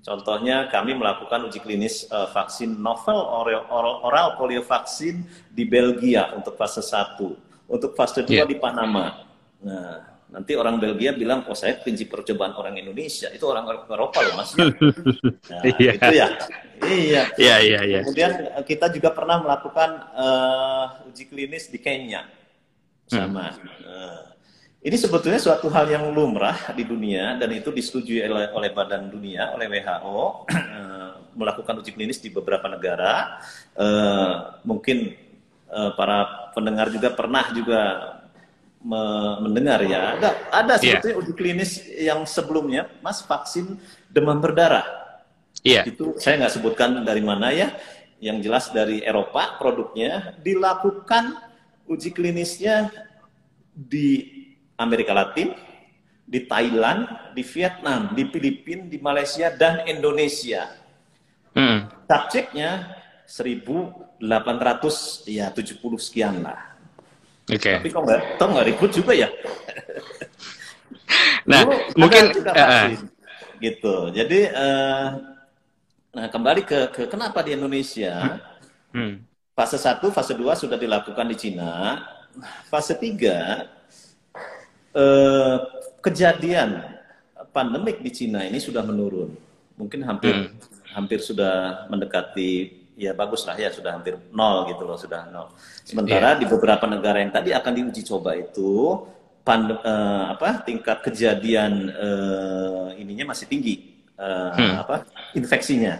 Contohnya 0.07 0.71
kami 0.71 0.95
melakukan 0.95 1.51
uji 1.51 1.59
klinis 1.59 2.07
uh, 2.15 2.31
vaksin 2.31 2.79
novel 2.79 3.19
oral, 3.19 3.67
oral, 3.69 3.95
oral 4.07 4.27
polio 4.39 4.63
vaksin 4.63 5.27
di 5.51 5.67
Belgia 5.67 6.31
untuk 6.31 6.55
fase 6.55 6.79
1, 6.79 7.67
untuk 7.67 7.91
fase 7.99 8.23
2 8.23 8.31
yeah. 8.31 8.47
di 8.47 8.55
Panama. 8.55 9.27
Nah, 9.67 10.07
nanti 10.31 10.55
orang 10.55 10.79
Belgia 10.79 11.11
bilang, 11.11 11.43
oh 11.51 11.59
saya 11.59 11.83
kunci 11.83 12.07
percobaan 12.07 12.55
orang 12.55 12.79
Indonesia, 12.79 13.35
itu 13.35 13.43
orang 13.51 13.67
Eropa 13.67 14.23
loh 14.23 14.35
mas. 14.39 14.55
Nah, 15.51 15.63
yeah. 15.75 15.95
itu 15.99 16.13
ya. 16.15 16.27
Iya. 16.87 17.23
Iya, 17.35 17.57
iya, 17.67 17.81
iya. 17.83 18.01
Kemudian 18.07 18.33
eh, 18.47 18.65
kita 18.65 18.87
juga 18.95 19.11
pernah 19.11 19.43
melakukan 19.43 19.91
uh, 20.15 21.09
uji 21.11 21.27
klinis 21.27 21.67
di 21.67 21.83
Kenya 21.83 22.36
sama. 23.07 23.55
Nah, 23.55 24.37
ini 24.87 24.95
sebetulnya 24.95 25.43
suatu 25.43 25.67
hal 25.67 25.91
yang 25.91 26.07
lumrah 26.15 26.71
di 26.71 26.87
dunia 26.87 27.35
dan 27.39 27.51
itu 27.51 27.75
disetujui 27.75 28.23
oleh, 28.23 28.55
oleh 28.55 28.71
Badan 28.71 29.11
Dunia, 29.11 29.51
oleh 29.51 29.67
WHO 29.67 30.47
eh, 30.51 31.11
melakukan 31.35 31.83
uji 31.83 31.91
klinis 31.91 32.23
di 32.23 32.33
beberapa 32.33 32.65
negara. 32.71 33.43
Uh, 33.77 34.57
mungkin 34.65 35.13
uh, 35.69 35.93
para 35.93 36.49
pendengar 36.57 36.89
juga 36.89 37.13
pernah 37.13 37.45
juga 37.53 37.81
me 38.81 39.03
mendengar 39.45 39.85
ya. 39.85 40.17
Ada 40.17 40.31
ada 40.49 40.75
iya. 40.81 40.97
sebetulnya 40.97 41.13
yeah. 41.13 41.23
uji 41.23 41.33
klinis 41.37 41.71
yang 41.99 42.21
sebelumnya, 42.25 42.83
Mas 43.05 43.21
vaksin 43.21 43.77
demam 44.09 44.41
berdarah. 44.41 44.87
Iya. 45.61 45.85
Yeah. 45.85 45.93
Itu 45.93 46.07
saya 46.17 46.41
nggak 46.41 46.55
sebutkan 46.57 47.05
dari 47.05 47.21
mana 47.21 47.53
ya. 47.53 47.75
Yang 48.17 48.49
jelas 48.49 48.65
dari 48.73 49.05
Eropa 49.05 49.61
produknya 49.61 50.41
dilakukan 50.41 51.37
uji 51.87 52.11
klinisnya 52.11 52.91
di 53.73 54.43
Amerika 54.77 55.17
Latin, 55.17 55.55
di 56.27 56.45
Thailand, 56.45 57.33
di 57.33 57.43
Vietnam, 57.47 58.13
di 58.13 58.27
Filipina, 58.29 58.85
di 58.85 58.99
Malaysia, 58.99 59.51
dan 59.55 59.87
Indonesia. 59.87 60.67
Hmm. 61.57 61.89
Subjeknya 62.05 63.01
1800 63.25 64.21
ya 65.31 65.51
70 65.55 65.81
sekian 65.97 66.45
lah. 66.45 66.77
Oke. 67.47 67.63
Okay. 67.63 67.75
Tapi 67.79 67.89
kok 67.95 68.03
nggak, 68.03 68.21
toh 68.37 68.47
nggak 68.51 68.67
ribut 68.67 68.91
juga 68.91 69.13
ya. 69.15 69.29
nah, 71.51 71.63
Dulu 71.63 71.75
mungkin 71.95 72.25
uh, 72.43 72.87
gitu. 73.63 74.11
Jadi, 74.11 74.41
uh, 74.51 75.09
nah 76.11 76.27
kembali 76.27 76.63
ke, 76.67 76.79
ke 76.91 77.03
kenapa 77.07 77.47
di 77.47 77.55
Indonesia? 77.55 78.43
Hmm. 78.91 79.23
Fase 79.57 79.81
1, 79.81 80.05
fase 80.13 80.37
2 80.37 80.53
sudah 80.53 80.77
dilakukan 80.77 81.25
di 81.33 81.37
Cina. 81.41 82.05
Fase 82.69 82.93
3, 82.93 83.65
eh, 84.93 85.57
kejadian 86.05 86.85
pandemik 87.57 88.05
di 88.05 88.13
Cina 88.13 88.45
ini 88.45 88.61
sudah 88.61 88.85
menurun. 88.85 89.33
Mungkin 89.81 90.05
hampir 90.05 90.53
hmm. 90.53 90.93
hampir 90.93 91.25
sudah 91.25 91.89
mendekati 91.89 92.85
ya 93.01 93.17
bagus 93.17 93.45
lah 93.49 93.57
ya 93.57 93.73
sudah 93.73 93.97
hampir 93.97 94.17
nol 94.29 94.69
gitu 94.69 94.85
loh 94.85 95.01
sudah 95.01 95.25
nol. 95.33 95.49
Sementara 95.85 96.37
yeah. 96.37 96.41
di 96.41 96.45
beberapa 96.45 96.85
negara 96.85 97.25
yang 97.25 97.33
tadi 97.33 97.57
akan 97.57 97.73
diuji 97.73 98.05
coba 98.05 98.37
itu 98.37 99.09
uh, 99.49 100.25
apa 100.37 100.69
tingkat 100.69 101.01
kejadian 101.01 101.93
uh, 101.97 102.93
ininya 102.93 103.33
masih 103.33 103.49
tinggi 103.49 104.05
uh, 104.21 104.53
hmm. 104.53 104.75
apa 104.85 104.95
infeksinya. 105.33 105.97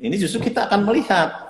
Ini 0.00 0.16
justru 0.16 0.48
kita 0.48 0.68
akan 0.68 0.80
melihat 0.84 1.45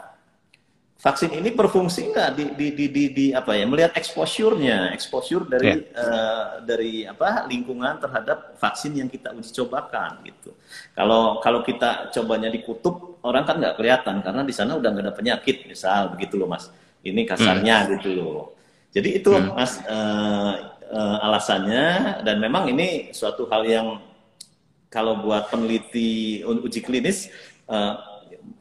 vaksin 1.06 1.30
ini 1.38 1.54
berfungsi 1.54 2.10
nggak 2.10 2.30
di, 2.34 2.44
di, 2.58 2.66
di, 2.74 2.86
di, 2.90 3.04
di 3.14 3.26
apa 3.30 3.54
ya 3.54 3.62
melihat 3.62 3.94
exposure-nya, 3.94 4.90
exposure 4.90 5.46
dari 5.46 5.78
yeah. 5.78 6.02
uh, 6.02 6.46
dari 6.66 7.06
apa 7.06 7.46
lingkungan 7.46 8.02
terhadap 8.02 8.58
vaksin 8.58 8.98
yang 8.98 9.06
kita 9.06 9.30
uji 9.30 9.54
cobakan 9.62 10.18
gitu. 10.26 10.50
Kalau 10.98 11.38
kalau 11.38 11.62
kita 11.62 12.10
cobanya 12.10 12.50
di 12.50 12.58
kutub 12.66 13.22
orang 13.22 13.46
kan 13.46 13.62
nggak 13.62 13.78
kelihatan 13.78 14.18
karena 14.18 14.42
di 14.42 14.50
sana 14.50 14.74
udah 14.74 14.88
nggak 14.90 15.04
ada 15.06 15.14
penyakit 15.14 15.70
misal 15.70 16.10
begitu 16.18 16.34
loh 16.34 16.50
mas. 16.50 16.74
Ini 17.06 17.22
kasarnya 17.22 17.86
hmm. 17.86 17.88
gitu 18.02 18.10
loh. 18.18 18.58
Jadi 18.90 19.22
itu 19.22 19.30
hmm. 19.30 19.54
mas 19.54 19.78
uh, 19.86 20.74
uh, 20.90 21.16
alasannya 21.22 22.18
dan 22.26 22.42
memang 22.42 22.66
ini 22.66 23.14
suatu 23.14 23.46
hal 23.46 23.62
yang 23.62 24.02
kalau 24.90 25.22
buat 25.22 25.54
peneliti 25.54 26.42
uji 26.42 26.82
klinis 26.82 27.30
uh, 27.70 28.15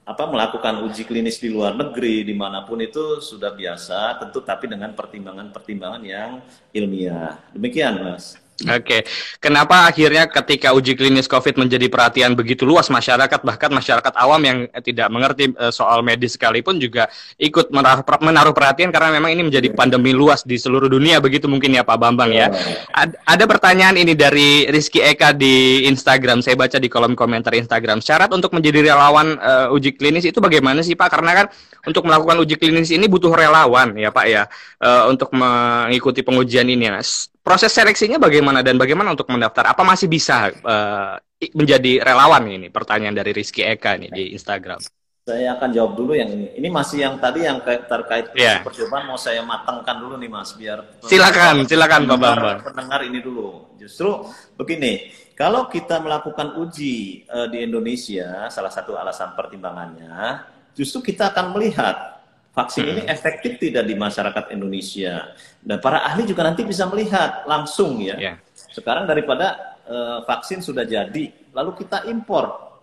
apa 0.06 0.24
melakukan 0.30 0.86
uji 0.86 1.02
klinis 1.10 1.42
di 1.42 1.50
luar 1.50 1.74
negeri 1.74 2.22
di 2.22 2.38
mana 2.38 2.62
pun 2.62 2.78
itu 2.78 3.18
sudah 3.18 3.58
biasa 3.58 4.22
tentu 4.22 4.46
tapi 4.46 4.70
dengan 4.70 4.94
pertimbangan-pertimbangan 4.94 6.02
yang 6.06 6.46
ilmiah. 6.70 7.42
Demikian 7.50 8.06
mas 8.06 8.38
Oke, 8.56 8.72
okay. 8.72 9.02
kenapa 9.44 9.84
akhirnya 9.84 10.32
ketika 10.32 10.72
uji 10.72 10.96
klinis 10.96 11.28
COVID 11.28 11.60
menjadi 11.60 11.92
perhatian 11.92 12.40
begitu 12.40 12.64
luas 12.64 12.88
masyarakat, 12.88 13.44
bahkan 13.44 13.68
masyarakat 13.68 14.16
awam 14.16 14.40
yang 14.48 14.58
tidak 14.80 15.12
mengerti 15.12 15.52
uh, 15.60 15.76
soal 15.76 16.00
medis 16.00 16.40
sekalipun 16.40 16.80
juga 16.80 17.12
ikut 17.36 17.68
menaruh, 17.76 18.56
perhatian 18.56 18.96
karena 18.96 19.12
memang 19.12 19.36
ini 19.36 19.52
menjadi 19.52 19.76
pandemi 19.76 20.16
luas 20.16 20.48
di 20.48 20.56
seluruh 20.56 20.88
dunia 20.88 21.20
begitu 21.20 21.52
mungkin 21.52 21.76
ya 21.76 21.84
Pak 21.84 22.00
Bambang 22.00 22.32
ya. 22.32 22.48
Ad, 22.96 23.20
ada 23.28 23.44
pertanyaan 23.44 24.00
ini 24.00 24.16
dari 24.16 24.72
Rizky 24.72 25.04
Eka 25.04 25.36
di 25.36 25.84
Instagram, 25.92 26.40
saya 26.40 26.56
baca 26.56 26.80
di 26.80 26.88
kolom 26.88 27.12
komentar 27.12 27.52
Instagram. 27.52 28.00
Syarat 28.00 28.32
untuk 28.32 28.56
menjadi 28.56 28.88
relawan 28.88 29.36
uh, 29.36 29.76
uji 29.76 30.00
klinis 30.00 30.24
itu 30.24 30.40
bagaimana 30.40 30.80
sih 30.80 30.96
Pak? 30.96 31.12
Karena 31.12 31.44
kan 31.44 31.46
untuk 31.92 32.08
melakukan 32.08 32.40
uji 32.40 32.56
klinis 32.56 32.88
ini 32.96 33.12
butuh 33.12 33.36
relawan 33.36 34.00
ya 34.00 34.16
Pak 34.16 34.26
ya 34.32 34.48
uh, 34.80 35.12
untuk 35.12 35.36
mengikuti 35.36 36.24
pengujian 36.24 36.72
ini. 36.72 36.88
Nah, 36.88 37.04
proses 37.46 37.70
seleksinya 37.70 38.18
bagaimana 38.18 38.66
dan 38.66 38.82
bagaimana 38.82 39.14
untuk 39.14 39.30
mendaftar? 39.30 39.70
Apa 39.70 39.86
masih 39.86 40.10
bisa 40.10 40.50
uh, 40.66 41.14
menjadi 41.54 42.02
relawan 42.02 42.42
ini? 42.50 42.74
Pertanyaan 42.74 43.14
dari 43.14 43.30
Rizky 43.38 43.62
Eka 43.62 44.02
nih 44.02 44.10
di 44.10 44.24
Instagram. 44.34 44.82
Saya 45.26 45.58
akan 45.58 45.70
jawab 45.74 45.94
dulu 45.98 46.18
yang 46.18 46.30
ini. 46.30 46.58
Ini 46.58 46.70
masih 46.74 47.06
yang 47.06 47.18
tadi 47.22 47.46
yang 47.46 47.62
terkait 47.66 48.34
yeah. 48.38 48.62
percobaan 48.62 49.10
mau 49.10 49.18
saya 49.18 49.42
matangkan 49.46 49.98
dulu 49.98 50.18
nih 50.22 50.30
Mas 50.30 50.54
biar 50.54 51.02
Silakan, 51.02 51.66
silakan 51.66 52.06
Pak 52.10 52.18
Bambang. 52.18 52.60
Pendengar 52.62 53.02
ini 53.06 53.22
dulu. 53.26 53.74
Justru 53.78 54.26
begini, 54.54 55.10
kalau 55.34 55.66
kita 55.66 55.98
melakukan 56.02 56.62
uji 56.62 57.26
uh, 57.30 57.50
di 57.50 57.62
Indonesia, 57.62 58.50
salah 58.54 58.70
satu 58.70 58.98
alasan 58.98 59.34
pertimbangannya 59.34 60.46
justru 60.76 61.00
kita 61.00 61.32
akan 61.32 61.56
melihat 61.56 62.15
vaksin 62.56 62.88
ini 62.88 63.02
hmm. 63.04 63.12
efektif 63.12 63.60
tidak 63.60 63.84
di 63.84 64.00
masyarakat 64.00 64.56
Indonesia 64.56 65.36
dan 65.60 65.78
para 65.84 66.08
ahli 66.08 66.24
juga 66.24 66.48
nanti 66.48 66.64
bisa 66.64 66.88
melihat 66.88 67.44
langsung 67.44 68.00
ya. 68.00 68.16
Yeah. 68.16 68.36
Sekarang 68.72 69.04
daripada 69.04 69.78
uh, 69.90 70.20
vaksin 70.24 70.62
sudah 70.64 70.88
jadi, 70.88 71.34
lalu 71.52 71.72
kita 71.84 72.08
impor, 72.08 72.76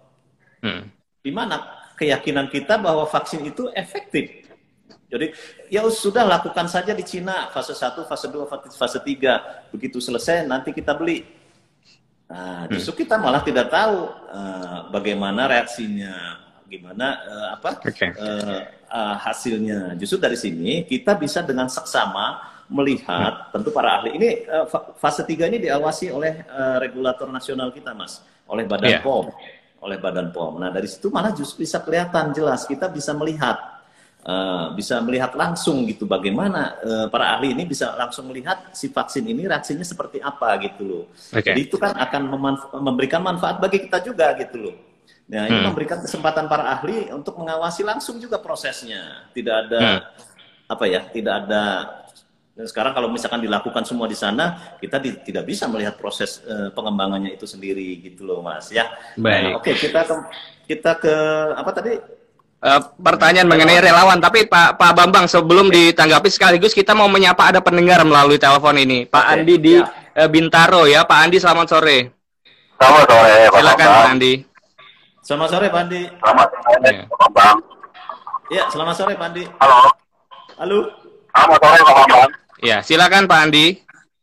hmm. 0.61 0.83
di 1.25 1.31
mana 1.33 1.89
keyakinan 1.97 2.51
kita 2.51 2.77
bahwa 2.83 3.07
vaksin 3.07 3.47
itu 3.47 3.71
efektif? 3.73 4.43
Jadi 5.13 5.29
ya 5.69 5.85
sudah 5.93 6.25
lakukan 6.25 6.73
saja 6.73 6.97
di 6.97 7.05
Cina 7.05 7.53
fase 7.53 7.77
1, 7.77 8.09
fase 8.09 8.27
2, 8.33 8.73
fase 8.73 8.99
3. 8.99 9.71
Begitu 9.73 10.01
selesai 10.01 10.49
nanti 10.49 10.73
kita 10.73 10.97
beli. 10.97 11.29
Nah, 12.33 12.65
hmm. 12.65 12.73
justru 12.73 13.05
kita 13.05 13.21
malah 13.21 13.45
tidak 13.45 13.69
tahu 13.69 14.09
uh, 14.09 14.89
bagaimana 14.89 15.45
reaksinya, 15.53 16.41
gimana 16.73 17.21
uh, 17.29 17.49
apa 17.61 17.71
okay. 17.85 18.09
uh, 18.17 18.65
uh, 18.89 19.17
hasilnya. 19.21 19.93
Justru 20.01 20.17
dari 20.17 20.41
sini 20.41 20.89
kita 20.89 21.21
bisa 21.21 21.45
dengan 21.45 21.69
seksama 21.69 22.49
melihat 22.73 23.53
tentu 23.53 23.69
para 23.69 24.01
ahli 24.01 24.17
ini 24.17 24.49
uh, 24.49 24.65
fase 24.97 25.29
3 25.29 25.53
ini 25.53 25.59
diawasi 25.69 26.09
oleh 26.09 26.49
uh, 26.49 26.81
regulator 26.81 27.29
nasional 27.29 27.69
kita 27.69 27.93
Mas, 27.93 28.25
oleh 28.49 28.65
Badan 28.65 28.97
yeah. 28.97 29.05
POM, 29.05 29.29
oleh 29.85 30.01
Badan 30.01 30.33
POM. 30.33 30.57
Nah, 30.57 30.73
dari 30.73 30.89
situ 30.89 31.13
malah 31.13 31.37
justru 31.37 31.69
bisa 31.69 31.85
kelihatan 31.85 32.33
jelas 32.33 32.65
kita 32.65 32.89
bisa 32.89 33.13
melihat 33.13 33.73
Uh, 34.23 34.71
bisa 34.79 35.03
melihat 35.03 35.35
langsung 35.35 35.83
gitu 35.83 36.07
bagaimana 36.07 36.79
uh, 36.79 37.07
para 37.11 37.35
ahli 37.35 37.59
ini 37.59 37.67
bisa 37.67 37.91
langsung 37.99 38.31
melihat 38.31 38.71
si 38.71 38.87
vaksin 38.87 39.27
ini 39.27 39.51
reaksinya 39.51 39.83
seperti 39.83 40.23
apa 40.23 40.63
gitu 40.63 40.83
loh. 40.87 41.05
Okay. 41.35 41.51
Jadi 41.51 41.61
itu 41.67 41.75
kan 41.75 41.91
akan 41.99 42.31
memberikan 42.87 43.19
manfaat 43.19 43.59
bagi 43.59 43.83
kita 43.83 43.99
juga 43.99 44.31
gitu 44.39 44.63
loh. 44.63 44.92
Nah, 45.33 45.49
ini 45.49 45.59
hmm. 45.63 45.67
memberikan 45.73 45.99
kesempatan 46.03 46.51
para 46.51 46.69
ahli 46.77 47.09
untuk 47.09 47.41
mengawasi 47.41 47.87
langsung 47.87 48.21
juga 48.21 48.37
prosesnya. 48.43 49.29
Tidak 49.33 49.55
ada 49.55 49.81
hmm. 49.81 50.01
apa 50.69 50.85
ya, 50.91 51.01
tidak 51.09 51.35
ada 51.47 51.65
dan 52.53 52.69
sekarang 52.69 52.93
kalau 52.93 53.09
misalkan 53.09 53.41
dilakukan 53.41 53.81
semua 53.89 54.05
di 54.05 54.13
sana, 54.13 54.77
kita 54.77 55.01
di, 55.01 55.17
tidak 55.25 55.49
bisa 55.49 55.65
melihat 55.73 55.97
proses 55.97 56.45
uh, 56.45 56.69
pengembangannya 56.77 57.33
itu 57.33 57.49
sendiri 57.49 57.97
gitu 58.05 58.29
loh, 58.29 58.45
Mas 58.45 58.69
ya. 58.69 58.93
Baik. 59.17 59.57
Nah, 59.57 59.57
Oke, 59.57 59.73
okay, 59.73 59.89
kita 59.89 60.05
ke 60.05 60.15
kita 60.69 60.93
ke 61.01 61.15
apa 61.57 61.71
tadi? 61.73 61.97
Uh, 62.63 62.79
pertanyaan 63.01 63.49
relawan. 63.49 63.67
mengenai 63.67 63.81
relawan, 63.81 64.19
tapi 64.21 64.45
Pak 64.45 64.77
Pak 64.77 64.93
Bambang 64.93 65.27
sebelum 65.27 65.73
okay. 65.73 65.97
ditanggapi 65.97 66.29
sekaligus 66.29 66.77
kita 66.77 66.93
mau 66.93 67.09
menyapa 67.09 67.57
ada 67.57 67.65
pendengar 67.65 68.05
melalui 68.05 68.37
telepon 68.37 68.77
ini, 68.77 69.09
Pak 69.09 69.25
okay. 69.25 69.33
Andi 69.33 69.55
di 69.57 69.75
ya. 69.81 69.89
uh, 70.21 70.29
Bintaro 70.29 70.85
ya, 70.85 71.09
Pak 71.09 71.19
Andi 71.25 71.41
selamat 71.41 71.67
sore. 71.73 71.99
Selamat 72.77 73.05
sore, 73.09 73.37
Pak 73.49 73.59
Silakan 73.65 73.89
Pak 73.89 74.09
Andi. 74.13 74.52
Selamat 75.23 75.55
sore 75.55 75.71
Pak 75.71 75.81
Andi. 75.87 76.03
Selamat 76.19 76.49
sore 76.51 76.91
ya. 76.91 77.07
Pak 77.07 77.19
Bambang. 77.23 77.59
Iya, 78.51 78.65
selamat 78.75 78.95
sore 78.99 79.13
Pak 79.15 79.27
Andi. 79.31 79.45
Halo. 79.63 79.79
Halo. 80.59 80.79
Selamat 81.31 81.59
sore 81.63 81.79
Pak 81.79 81.95
Bambang. 81.95 82.31
Ya, 82.59 82.77
silakan 82.83 83.31
Pak 83.31 83.39
Andi. 83.47 83.67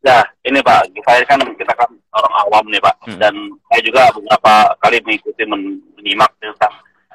Ya, 0.04 0.20
ini 0.44 0.60
Pak, 0.60 0.92
saya 1.08 1.24
kan 1.24 1.40
kita 1.56 1.72
kan 1.72 1.88
orang 2.12 2.34
awam 2.44 2.64
nih 2.68 2.80
Pak, 2.84 2.96
hmm. 3.08 3.16
dan 3.16 3.32
saya 3.72 3.80
juga 3.80 4.12
beberapa 4.12 4.52
kali 4.80 4.96
mengikuti 5.04 5.44
menyimak 5.48 6.32
tentang 6.36 6.74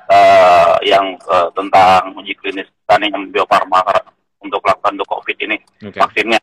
uh, 0.10 0.78
yang 0.82 1.18
uh, 1.30 1.50
tentang 1.54 2.14
uji 2.18 2.34
klinis 2.42 2.70
tandingan 2.90 3.30
Bio 3.30 3.46
Farma 3.46 3.86
untuk 4.42 4.62
melakukan 4.66 4.98
untuk 4.98 5.10
COVID 5.18 5.38
ini 5.46 5.58
okay. 5.82 5.98
vaksinnya. 5.98 6.42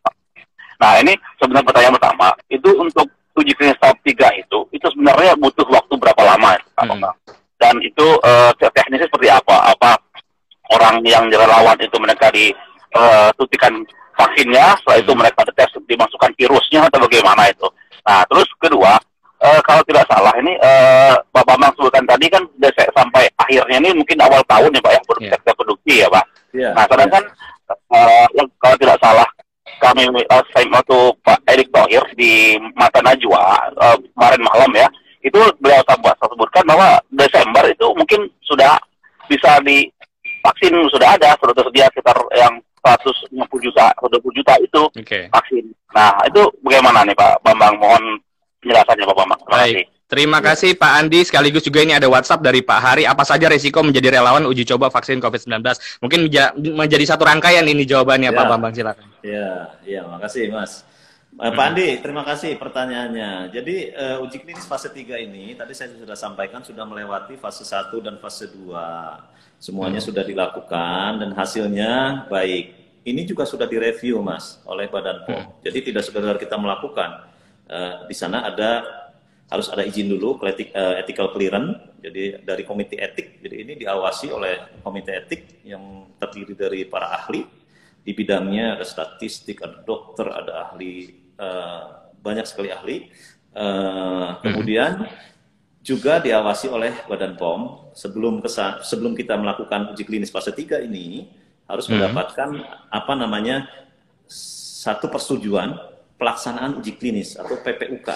Nah 0.82 0.98
ini 0.98 1.14
sebenarnya 1.38 1.66
pertanyaan 1.66 1.94
pertama, 1.98 2.28
itu 2.50 2.70
untuk 2.74 3.06
uji 3.32 3.52
klinis 3.56 3.78
tahap 3.80 3.96
3 4.04 4.42
itu, 4.42 4.58
itu 4.72 4.86
sebenarnya 4.92 5.32
butuh 5.40 5.64
waktu 5.68 5.94
berapa 5.96 6.22
lama? 6.22 6.52
Hmm. 6.76 7.00
Dan 7.56 7.78
itu 7.80 8.06
uh, 8.20 8.50
teknisnya 8.58 9.08
seperti 9.08 9.32
apa? 9.32 9.72
Apa 9.72 9.96
orang 10.74 11.00
yang 11.06 11.30
relawan 11.30 11.78
itu 11.80 11.96
mereka 11.96 12.28
disuntikan 12.34 13.72
uh, 13.80 13.88
vaksinnya, 14.18 14.76
setelah 14.82 14.98
itu 15.00 15.12
hmm. 15.12 15.20
mereka 15.24 15.40
tes 15.56 15.70
dimasukkan 15.88 16.32
virusnya 16.36 16.90
atau 16.90 17.00
bagaimana 17.00 17.48
itu? 17.48 17.68
Nah, 18.02 18.26
terus 18.28 18.48
kedua, 18.58 18.98
uh, 19.42 19.60
kalau 19.66 19.82
tidak 19.86 20.04
salah 20.10 20.34
ini 20.38 20.54
uh, 20.62 21.16
Bapak 21.34 21.56
Bambang 21.58 21.72
sebutkan 21.78 22.04
tadi 22.06 22.26
kan 22.30 22.42
sampai 22.94 23.26
akhirnya 23.38 23.76
ini 23.82 23.90
mungkin 23.94 24.18
awal 24.22 24.42
tahun 24.46 24.74
ya 24.74 24.80
Pak 24.82 24.92
yang 24.92 25.04
yeah. 25.06 25.32
sektor 25.34 25.54
produksi 25.58 25.92
ya 26.02 26.08
Pak. 26.10 26.24
Yeah. 26.52 26.72
Nah, 26.74 26.84
sedangkan 26.86 27.22
uh, 27.70 28.26
kalau 28.60 28.76
tidak 28.78 28.98
salah 29.02 29.26
kami 29.82 30.06
uh, 30.06 30.44
waktu 30.70 30.98
Pak 31.26 31.42
Erik 31.50 31.68
Thohir 31.74 32.06
di 32.14 32.54
Mata 32.78 33.02
Najwa 33.02 33.74
uh, 33.74 33.98
kemarin 34.14 34.42
malam 34.46 34.70
ya 34.78 34.86
itu 35.22 35.38
beliau 35.58 35.82
sebutkan 36.18 36.62
bahwa 36.66 36.98
Desember 37.10 37.66
itu 37.66 37.86
mungkin 37.94 38.30
sudah 38.46 38.78
bisa 39.26 39.58
di 39.66 39.86
vaksin 40.42 40.74
sudah 40.90 41.14
ada 41.18 41.34
sudah 41.38 41.54
tersedia 41.54 41.86
sekitar 41.90 42.18
yang 42.34 42.58
150 42.82 43.38
juta 43.62 43.86
120 44.02 44.38
juta 44.38 44.54
itu 44.58 44.82
okay. 44.98 45.30
vaksin. 45.30 45.70
Nah 45.94 46.10
itu 46.26 46.42
bagaimana 46.66 47.06
nih 47.06 47.14
Pak 47.14 47.46
Bambang 47.46 47.78
mohon 47.78 48.18
penjelasannya 48.62 49.04
Pak 49.04 49.16
Bambang. 49.18 49.40
Terima 49.42 49.58
Baik. 49.58 49.74
kasih. 49.74 49.90
Terima 50.12 50.38
kasih 50.44 50.70
Pak 50.76 50.92
Andi. 50.92 51.20
Sekaligus 51.24 51.64
juga 51.64 51.80
ini 51.80 51.96
ada 51.96 52.04
WhatsApp 52.04 52.44
dari 52.44 52.60
Pak 52.60 52.80
Hari. 52.84 53.02
Apa 53.08 53.24
saja 53.24 53.48
resiko 53.48 53.80
menjadi 53.80 54.12
relawan 54.12 54.44
uji 54.44 54.68
coba 54.68 54.92
vaksin 54.92 55.18
COVID-19? 55.24 55.64
Mungkin 56.04 56.28
menjadi 56.76 57.04
satu 57.08 57.24
rangkaian 57.24 57.64
ini 57.64 57.88
jawabannya 57.88 58.30
ya. 58.30 58.36
Pak 58.36 58.44
Bambang. 58.44 58.72
Silakan. 58.76 59.08
Iya, 59.24 59.72
iya, 59.88 60.00
makasih 60.04 60.52
Mas. 60.52 60.84
Uh, 61.32 61.48
Pak 61.48 61.64
Andi, 61.64 61.96
terima 62.04 62.28
kasih 62.28 62.60
pertanyaannya. 62.60 63.48
Jadi 63.56 63.88
uh, 63.96 64.20
uji 64.20 64.44
klinis 64.44 64.68
fase 64.68 64.92
3 64.92 65.16
ini 65.16 65.56
tadi 65.56 65.72
saya 65.72 65.96
sudah 65.96 66.12
sampaikan 66.12 66.60
sudah 66.60 66.84
melewati 66.84 67.40
fase 67.40 67.64
1 67.64 67.88
dan 68.04 68.20
fase 68.20 68.52
2. 68.52 68.68
Semuanya 69.56 70.04
hmm. 70.04 70.08
sudah 70.12 70.24
dilakukan 70.28 71.24
dan 71.24 71.32
hasilnya 71.32 72.28
baik. 72.28 72.84
Ini 73.02 73.24
juga 73.24 73.48
sudah 73.48 73.64
direview 73.64 74.20
Mas 74.20 74.60
oleh 74.68 74.92
Badan 74.92 75.24
POM. 75.24 75.40
Hmm. 75.40 75.48
Jadi 75.64 75.88
tidak 75.88 76.04
sekedar 76.04 76.36
kita 76.36 76.60
melakukan. 76.60 77.31
Uh, 77.72 78.04
di 78.04 78.12
sana 78.12 78.44
ada 78.44 78.84
harus 79.48 79.68
ada 79.72 79.84
izin 79.84 80.12
dulu 80.12 80.36
uh, 80.44 80.52
ethical 81.00 81.32
clearance. 81.32 81.96
Jadi 82.04 82.44
dari 82.44 82.62
komite 82.68 83.00
etik. 83.00 83.40
Jadi 83.40 83.56
ini 83.64 83.72
diawasi 83.80 84.28
oleh 84.28 84.80
komite 84.84 85.12
etik 85.12 85.64
yang 85.64 86.12
terdiri 86.20 86.52
dari 86.52 86.80
para 86.84 87.16
ahli. 87.16 87.44
Di 88.02 88.12
bidangnya 88.12 88.76
ada 88.76 88.84
statistik 88.84 89.64
ada 89.64 89.80
dokter 89.80 90.28
ada 90.28 90.68
ahli 90.68 91.12
uh, 91.40 92.12
banyak 92.20 92.44
sekali 92.44 92.68
ahli. 92.68 92.96
Uh, 93.52 94.40
kemudian 94.44 95.08
juga 95.84 96.18
diawasi 96.22 96.68
oleh 96.72 96.92
Badan 97.08 97.36
POM. 97.36 97.92
Sebelum 97.92 98.40
kesan, 98.40 98.80
sebelum 98.80 99.12
kita 99.12 99.36
melakukan 99.36 99.92
uji 99.92 100.08
klinis 100.08 100.32
fase 100.32 100.48
3 100.48 100.80
ini 100.88 101.28
harus 101.68 101.84
hmm. 101.86 101.92
mendapatkan 101.92 102.48
apa 102.88 103.12
namanya 103.12 103.68
satu 104.82 105.12
persetujuan 105.12 105.91
pelaksanaan 106.22 106.78
uji 106.78 106.94
klinis 106.94 107.34
atau 107.34 107.58
PPUK. 107.58 108.08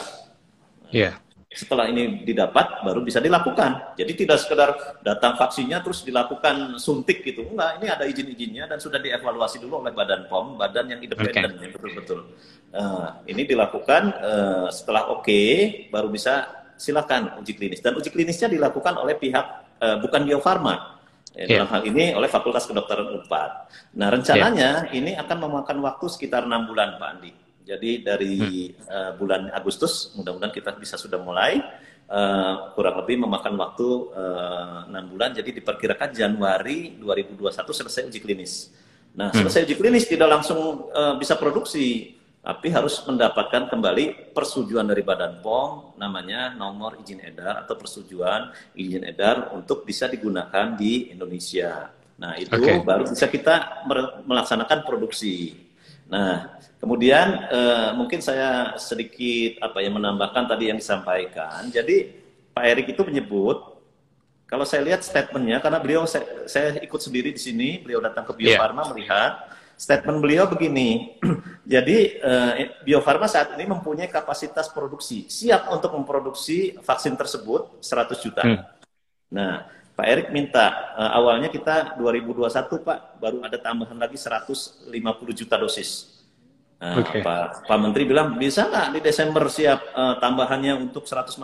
Iya. 0.95 1.11
Yeah. 1.11 1.15
Setelah 1.57 1.89
ini 1.89 2.21
didapat, 2.21 2.85
baru 2.85 3.01
bisa 3.01 3.17
dilakukan. 3.17 3.97
Jadi 3.97 4.13
tidak 4.13 4.45
sekedar 4.45 5.01
datang 5.01 5.41
vaksinnya 5.41 5.81
terus 5.81 6.05
dilakukan 6.05 6.77
suntik 6.77 7.25
gitu. 7.25 7.49
Enggak, 7.49 7.81
ini 7.81 7.87
ada 7.89 8.05
izin-izinnya 8.05 8.69
dan 8.69 8.77
sudah 8.77 9.01
dievaluasi 9.01 9.65
dulu 9.65 9.81
oleh 9.81 9.91
Badan 9.97 10.29
POM, 10.29 10.61
badan 10.61 10.93
yang 10.93 11.01
independen, 11.01 11.57
okay. 11.57 11.73
betul-betul. 11.73 12.29
Uh, 12.77 13.09
ini 13.25 13.49
dilakukan 13.49 14.03
uh, 14.21 14.69
setelah 14.69 15.09
oke, 15.09 15.25
okay, 15.25 15.89
baru 15.89 16.13
bisa 16.13 16.45
silakan 16.77 17.41
uji 17.41 17.57
klinis. 17.57 17.81
Dan 17.81 17.97
uji 17.97 18.13
klinisnya 18.13 18.53
dilakukan 18.53 18.93
oleh 19.01 19.17
pihak 19.17 19.47
uh, 19.81 19.97
bukan 20.05 20.29
Bio 20.29 20.45
Farma. 20.45 21.01
Ya, 21.33 21.49
yeah. 21.49 21.49
Dalam 21.65 21.69
hal 21.73 21.83
ini 21.89 22.13
oleh 22.13 22.29
Fakultas 22.29 22.69
Kedokteran 22.69 23.17
Unpad. 23.17 23.51
Nah 23.97 24.09
rencananya 24.13 24.93
yeah. 24.93 24.97
ini 24.97 25.13
akan 25.17 25.49
memakan 25.49 25.81
waktu 25.81 26.05
sekitar 26.13 26.45
enam 26.45 26.69
bulan, 26.69 27.01
Pak 27.01 27.09
Andi. 27.17 27.46
Jadi 27.67 27.91
dari 28.07 28.71
hmm. 28.71 28.87
uh, 28.87 29.13
bulan 29.19 29.51
Agustus 29.51 30.15
mudah-mudahan 30.15 30.55
kita 30.55 30.71
bisa 30.79 30.95
sudah 30.95 31.19
mulai 31.19 31.59
uh, 32.07 32.71
kurang 32.79 33.03
lebih 33.03 33.27
memakan 33.27 33.59
waktu 33.59 33.89
eh, 34.15 34.79
enam 34.95 35.05
uh, 35.05 35.09
bulan. 35.11 35.35
Jadi 35.35 35.51
diperkirakan 35.59 36.15
Januari 36.15 36.95
2021 37.03 37.67
selesai 37.67 38.07
uji 38.07 38.23
klinis. 38.23 38.71
Nah 39.19 39.35
hmm. 39.35 39.43
selesai 39.43 39.67
uji 39.67 39.75
klinis 39.75 40.07
tidak 40.07 40.31
langsung 40.31 40.87
uh, 40.95 41.19
bisa 41.19 41.35
produksi, 41.35 42.15
tapi 42.39 42.71
harus 42.71 43.03
mendapatkan 43.03 43.67
kembali 43.67 44.31
persetujuan 44.31 44.87
dari 44.87 45.03
Badan 45.03 45.43
POM, 45.43 45.99
namanya 45.99 46.55
nomor 46.55 47.03
izin 47.03 47.19
edar 47.19 47.67
atau 47.67 47.75
persetujuan 47.75 48.55
izin 48.79 49.03
edar 49.03 49.51
untuk 49.51 49.83
bisa 49.83 50.07
digunakan 50.07 50.79
di 50.79 51.11
Indonesia. 51.11 51.91
Nah 52.23 52.39
itu 52.39 52.55
okay. 52.55 52.79
baru 52.87 53.11
bisa 53.11 53.27
kita 53.27 53.83
melaksanakan 54.23 54.87
produksi. 54.87 55.66
Nah, 56.07 56.59
kemudian 56.79 57.51
uh, 57.51 57.91
mungkin 57.99 58.23
saya 58.23 58.79
sedikit 58.79 59.59
apa 59.59 59.83
ya 59.83 59.91
menambahkan 59.91 60.47
tadi 60.47 60.71
yang 60.71 60.79
disampaikan. 60.79 61.67
Jadi 61.71 62.15
Pak 62.55 62.65
Erik 62.65 62.87
itu 62.95 63.03
menyebut 63.03 63.77
kalau 64.47 64.63
saya 64.63 64.87
lihat 64.87 65.03
statementnya 65.03 65.59
karena 65.59 65.83
beliau 65.83 66.07
saya, 66.07 66.47
saya 66.47 66.79
ikut 66.79 67.01
sendiri 67.03 67.35
di 67.35 67.41
sini, 67.43 67.83
beliau 67.83 67.99
datang 67.99 68.23
ke 68.23 68.33
Bio 68.39 68.55
Farma 68.55 68.87
yeah. 68.87 68.91
melihat 68.95 69.33
statement 69.75 70.19
beliau 70.23 70.47
begini. 70.47 71.19
Jadi 71.75 72.23
uh, 72.23 72.53
Bio 72.87 73.03
Farma 73.03 73.27
saat 73.27 73.59
ini 73.59 73.67
mempunyai 73.67 74.07
kapasitas 74.07 74.71
produksi 74.71 75.27
siap 75.27 75.67
untuk 75.75 75.91
memproduksi 75.99 76.79
vaksin 76.79 77.19
tersebut 77.19 77.83
100 77.83 78.23
juta. 78.23 78.43
Hmm. 78.47 78.63
Nah, 79.35 79.67
Pak 79.97 80.07
Erik 80.07 80.29
minta 80.29 80.93
uh, 80.93 81.17
awalnya 81.17 81.49
kita 81.49 81.97
2021 81.97 82.85
Pak 82.85 83.17
baru 83.17 83.41
ada 83.41 83.57
tambahan 83.57 83.97
lagi 83.97 84.21
150 84.21 84.93
juta 85.33 85.57
dosis. 85.57 86.21
Nah, 86.77 87.01
okay. 87.01 87.25
Pak, 87.25 87.65
Pak 87.65 87.79
Menteri 87.81 88.05
bilang 88.05 88.37
bisa 88.37 88.69
nggak 88.69 88.93
di 88.93 89.01
Desember 89.01 89.49
siap 89.49 89.97
uh, 89.97 90.21
tambahannya 90.21 90.77
untuk 90.77 91.09
150. 91.09 91.41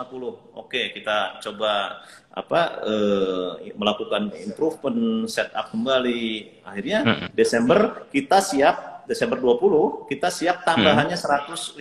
Oke 0.53 0.93
kita 0.93 1.41
coba 1.41 2.05
apa 2.29 2.61
uh, 2.85 3.57
melakukan 3.73 4.29
improvement 4.45 5.25
setup 5.33 5.73
kembali. 5.73 6.61
Akhirnya 6.69 7.01
hmm. 7.09 7.27
Desember 7.33 8.05
kita 8.13 8.45
siap 8.45 9.09
Desember 9.09 9.41
20 9.41 10.13
kita 10.13 10.29
siap 10.29 10.61
tambahannya 10.69 11.17
hmm. 11.17 11.81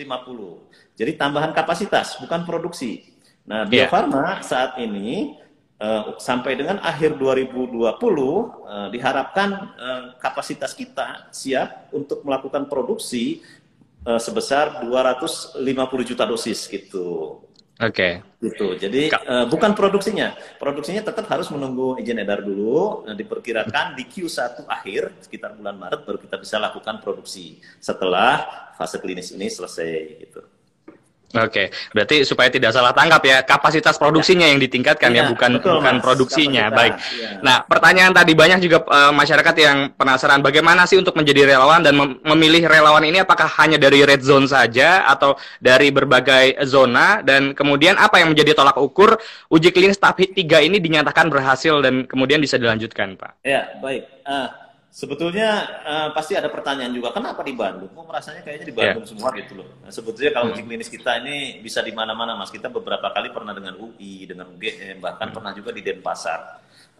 Jadi 0.96 1.12
tambahan 1.20 1.52
kapasitas 1.52 2.16
bukan 2.16 2.48
produksi. 2.48 3.04
Nah 3.44 3.68
Bio 3.68 3.84
yeah. 3.84 3.92
Farma 3.92 4.40
saat 4.40 4.80
ini 4.80 5.36
uh, 5.82 6.14
sampai 6.22 6.54
dengan 6.54 6.78
akhir 6.78 7.18
2020 7.18 7.82
uh, 7.82 8.88
diharapkan 8.94 9.50
uh, 9.74 10.02
kapasitas 10.22 10.72
kita 10.78 11.26
siap 11.34 11.90
untuk 11.90 12.22
melakukan 12.22 12.70
produksi 12.70 13.42
uh, 14.06 14.22
sebesar 14.22 14.86
250 14.86 15.58
juta 16.06 16.22
dosis 16.22 16.70
gitu. 16.70 17.42
Oke. 17.82 18.22
Okay. 18.22 18.38
Gitu. 18.38 18.66
Jadi 18.78 19.02
uh, 19.10 19.50
bukan 19.50 19.74
produksinya. 19.74 20.38
Produksinya 20.62 21.02
tetap 21.02 21.26
harus 21.26 21.50
menunggu 21.50 21.98
izin 21.98 22.22
edar 22.22 22.38
dulu. 22.38 23.02
Uh, 23.02 23.16
diperkirakan 23.18 23.98
di 23.98 24.06
Q1 24.06 24.62
akhir 24.70 25.18
sekitar 25.26 25.58
bulan 25.58 25.74
Maret 25.74 26.06
baru 26.06 26.18
kita 26.22 26.38
bisa 26.38 26.62
lakukan 26.62 27.02
produksi 27.02 27.58
setelah 27.82 28.70
fase 28.78 29.02
klinis 29.02 29.34
ini 29.34 29.50
selesai 29.50 29.90
gitu. 30.22 30.42
Oke, 31.32 31.72
berarti 31.96 32.28
supaya 32.28 32.52
tidak 32.52 32.76
salah 32.76 32.92
tangkap 32.92 33.24
ya, 33.24 33.40
kapasitas 33.40 33.96
produksinya 33.96 34.44
ya. 34.44 34.52
yang 34.52 34.60
ditingkatkan 34.60 35.16
ya, 35.16 35.24
ya 35.24 35.32
bukan 35.32 35.56
betul, 35.56 35.80
bukan 35.80 35.94
mas. 35.96 36.02
produksinya. 36.04 36.68
Kapasitas, 36.68 36.76
Baik. 36.76 36.92
Ya. 37.16 37.30
Nah, 37.40 37.56
pertanyaan 37.64 38.12
tadi 38.12 38.32
banyak 38.36 38.58
juga 38.60 38.78
uh, 38.84 39.12
masyarakat 39.16 39.54
yang 39.56 39.76
penasaran 39.96 40.44
bagaimana 40.44 40.84
sih 40.84 41.00
untuk 41.00 41.16
menjadi 41.16 41.56
relawan 41.56 41.80
dan 41.80 41.96
mem 41.96 42.20
memilih 42.20 42.68
relawan 42.68 43.00
ini 43.08 43.24
apakah 43.24 43.48
hanya 43.64 43.80
dari 43.80 44.04
red 44.04 44.20
zone 44.20 44.44
saja 44.44 45.08
atau 45.08 45.40
dari 45.56 45.88
berbagai 45.88 46.60
zona 46.68 47.24
dan 47.24 47.56
kemudian 47.56 47.96
apa 47.96 48.20
yang 48.20 48.36
menjadi 48.36 48.52
tolak 48.52 48.76
ukur 48.76 49.16
uji 49.48 49.72
klinis 49.72 49.96
tahap 49.96 50.20
3 50.20 50.36
ini 50.68 50.76
dinyatakan 50.76 51.32
berhasil 51.32 51.80
dan 51.80 52.04
kemudian 52.04 52.44
bisa 52.44 52.60
dilanjutkan, 52.60 53.16
Pak? 53.16 53.40
Ya, 53.40 53.72
baik. 53.80 54.04
Uh, 54.28 54.52
Sebetulnya 54.92 55.64
uh, 55.88 56.08
pasti 56.12 56.36
ada 56.36 56.52
pertanyaan 56.52 56.92
juga, 56.92 57.16
kenapa 57.16 57.40
di 57.40 57.56
Bandung? 57.56 57.88
Kok 57.96 58.04
merasanya 58.12 58.44
kayaknya 58.44 58.66
di 58.68 58.76
Bandung 58.76 59.08
yeah. 59.08 59.12
semua 59.16 59.32
gitu 59.40 59.52
loh. 59.56 59.68
Nah, 59.80 59.88
sebetulnya 59.88 60.30
kalau 60.36 60.52
hmm. 60.52 60.52
uji 60.52 60.62
klinis 60.68 60.90
kita 60.92 61.16
ini 61.24 61.64
bisa 61.64 61.80
di 61.80 61.96
mana-mana, 61.96 62.36
Mas. 62.36 62.52
Kita 62.52 62.68
beberapa 62.68 63.08
kali 63.08 63.32
pernah 63.32 63.56
dengan 63.56 63.80
UI, 63.80 64.28
dengan 64.28 64.52
UGM, 64.52 65.00
bahkan 65.00 65.32
hmm. 65.32 65.36
pernah 65.40 65.52
juga 65.56 65.72
di 65.72 65.80
Denpasar. 65.80 66.40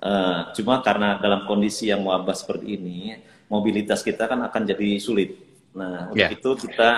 Uh, 0.00 0.48
cuma 0.56 0.80
karena 0.80 1.20
dalam 1.20 1.44
kondisi 1.44 1.92
yang 1.92 2.00
wabah 2.08 2.32
seperti 2.32 2.80
ini, 2.80 3.12
mobilitas 3.52 4.00
kita 4.00 4.24
kan 4.24 4.40
akan 4.40 4.62
jadi 4.72 4.96
sulit. 4.96 5.36
Nah, 5.76 6.08
untuk 6.08 6.16
yeah. 6.16 6.32
itu 6.32 6.50
kita 6.64 6.90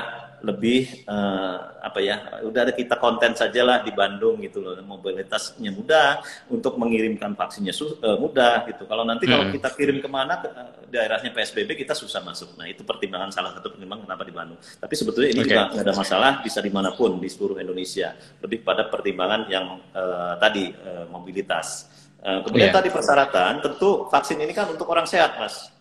lebih 0.44 1.09
uh, 1.09 1.80
apa 1.80 1.98
ya 2.04 2.44
udah 2.44 2.61
ada 2.68 2.72
kita 2.76 3.00
konten 3.00 3.33
saja 3.33 3.64
lah 3.64 3.80
di 3.80 3.90
Bandung 3.96 4.37
gitu 4.44 4.61
loh 4.61 4.76
mobilitasnya 4.85 5.72
mudah 5.72 6.20
untuk 6.52 6.76
mengirimkan 6.76 7.33
vaksinnya 7.33 7.72
uh, 7.72 8.20
mudah 8.20 8.68
gitu 8.68 8.85
kalau 8.85 9.09
nanti 9.09 9.24
hmm. 9.24 9.33
kalau 9.33 9.44
kita 9.48 9.68
kirim 9.72 9.98
ke 10.04 10.09
mana 10.09 10.44
ke 10.44 10.48
uh, 10.52 10.85
daerahnya 10.92 11.33
PSBB 11.33 11.80
kita 11.80 11.96
susah 11.96 12.20
masuk 12.20 12.52
nah 12.61 12.68
itu 12.68 12.85
pertimbangan 12.85 13.33
salah 13.33 13.57
satu 13.57 13.72
pertimbangan 13.72 14.04
kenapa 14.04 14.22
di 14.28 14.35
Bandung 14.37 14.61
tapi 14.61 14.94
sebetulnya 14.94 15.30
ini 15.33 15.40
okay. 15.40 15.48
juga 15.48 15.62
nggak 15.72 15.85
ada 15.88 15.94
masalah 15.96 16.33
bisa 16.44 16.61
di 16.61 16.70
mana 16.70 16.92
pun 16.92 17.16
di 17.16 17.28
seluruh 17.33 17.57
Indonesia 17.57 18.12
lebih 18.44 18.61
pada 18.61 18.92
pertimbangan 18.92 19.48
yang 19.48 19.80
uh, 19.96 20.37
tadi 20.37 20.68
uh, 20.76 21.09
mobilitas 21.09 21.88
uh, 22.20 22.44
kemudian 22.44 22.68
yeah. 22.68 22.76
tadi 22.76 22.92
persyaratan 22.92 23.64
tentu 23.64 24.04
vaksin 24.12 24.37
ini 24.44 24.52
kan 24.52 24.68
untuk 24.68 24.85
orang 24.92 25.09
sehat 25.09 25.40
mas 25.40 25.72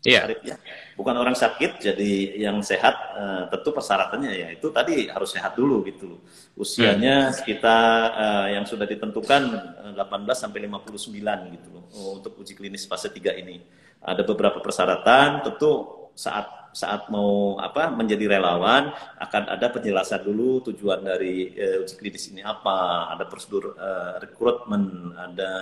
Iya. 0.00 0.32
Yeah. 0.40 0.58
Bukan 1.00 1.16
orang 1.16 1.32
sakit, 1.32 1.80
jadi 1.80 2.12
yang 2.44 2.60
sehat 2.60 2.92
uh, 3.16 3.48
tentu 3.48 3.72
persyaratannya 3.72 4.32
ya 4.36 4.48
itu 4.52 4.68
tadi 4.68 5.08
harus 5.08 5.32
sehat 5.32 5.56
dulu 5.56 5.80
gitu. 5.88 6.20
Usianya 6.60 7.32
hmm. 7.32 7.40
sekitar 7.40 7.88
uh, 8.12 8.46
yang 8.52 8.68
sudah 8.68 8.84
ditentukan 8.84 9.42
uh, 9.80 9.92
18 9.96 10.28
sampai 10.36 10.68
59 10.68 11.56
gitu 11.56 11.68
loh 11.72 11.84
oh, 11.96 12.20
untuk 12.20 12.36
uji 12.36 12.52
klinis 12.52 12.84
fase 12.84 13.08
3 13.08 13.32
ini. 13.40 13.64
Ada 14.04 14.28
beberapa 14.28 14.60
persyaratan, 14.60 15.40
tentu 15.40 15.88
saat 16.12 16.60
saat 16.76 17.08
mau 17.08 17.56
apa 17.56 17.88
menjadi 17.88 18.36
relawan 18.36 18.92
akan 19.18 19.42
ada 19.56 19.72
penjelasan 19.72 20.20
dulu 20.20 20.60
tujuan 20.68 21.00
dari 21.00 21.48
uh, 21.56 21.80
uji 21.80 21.94
klinis 21.96 22.28
ini 22.28 22.44
apa, 22.44 23.08
ada 23.08 23.24
prosedur 23.24 23.72
uh, 23.72 24.20
rekrutmen, 24.20 25.16
ada 25.16 25.52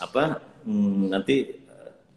apa 0.00 0.40
hmm, 0.64 1.12
nanti 1.12 1.60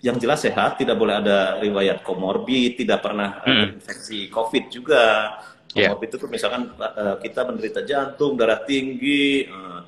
yang 0.04 0.18
jelas 0.20 0.44
sehat, 0.44 0.78
tidak 0.80 1.00
boleh 1.00 1.18
ada 1.18 1.60
riwayat 1.62 2.04
komorbid, 2.04 2.78
tidak 2.80 3.04
pernah 3.04 3.42
hmm. 3.46 3.80
infeksi 3.80 4.28
COVID 4.30 4.64
juga. 4.68 5.38
Iya. 5.76 5.92
Komorbid 5.92 6.10
yeah. 6.12 6.18
itu 6.20 6.26
misalkan 6.32 6.62
uh, 6.78 7.16
kita 7.20 7.42
menderita 7.48 7.82
jantung, 7.84 8.36
darah 8.40 8.64
tinggi, 8.64 9.48
uh, 9.48 9.82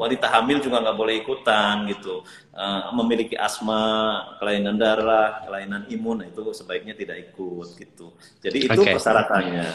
wanita 0.00 0.32
hamil 0.32 0.64
juga 0.64 0.80
nggak 0.80 0.96
boleh 0.96 1.14
ikutan 1.20 1.84
gitu. 1.92 2.24
Uh, 2.56 2.88
memiliki 2.96 3.36
asma, 3.36 4.36
kelainan 4.40 4.80
darah, 4.80 5.44
kelainan 5.44 5.84
imun 5.92 6.24
itu 6.24 6.40
sebaiknya 6.56 6.96
tidak 6.96 7.30
ikut 7.30 7.68
gitu. 7.76 8.16
Jadi 8.40 8.58
itu 8.64 8.80
okay. 8.80 8.96
persyaratannya. 8.96 9.66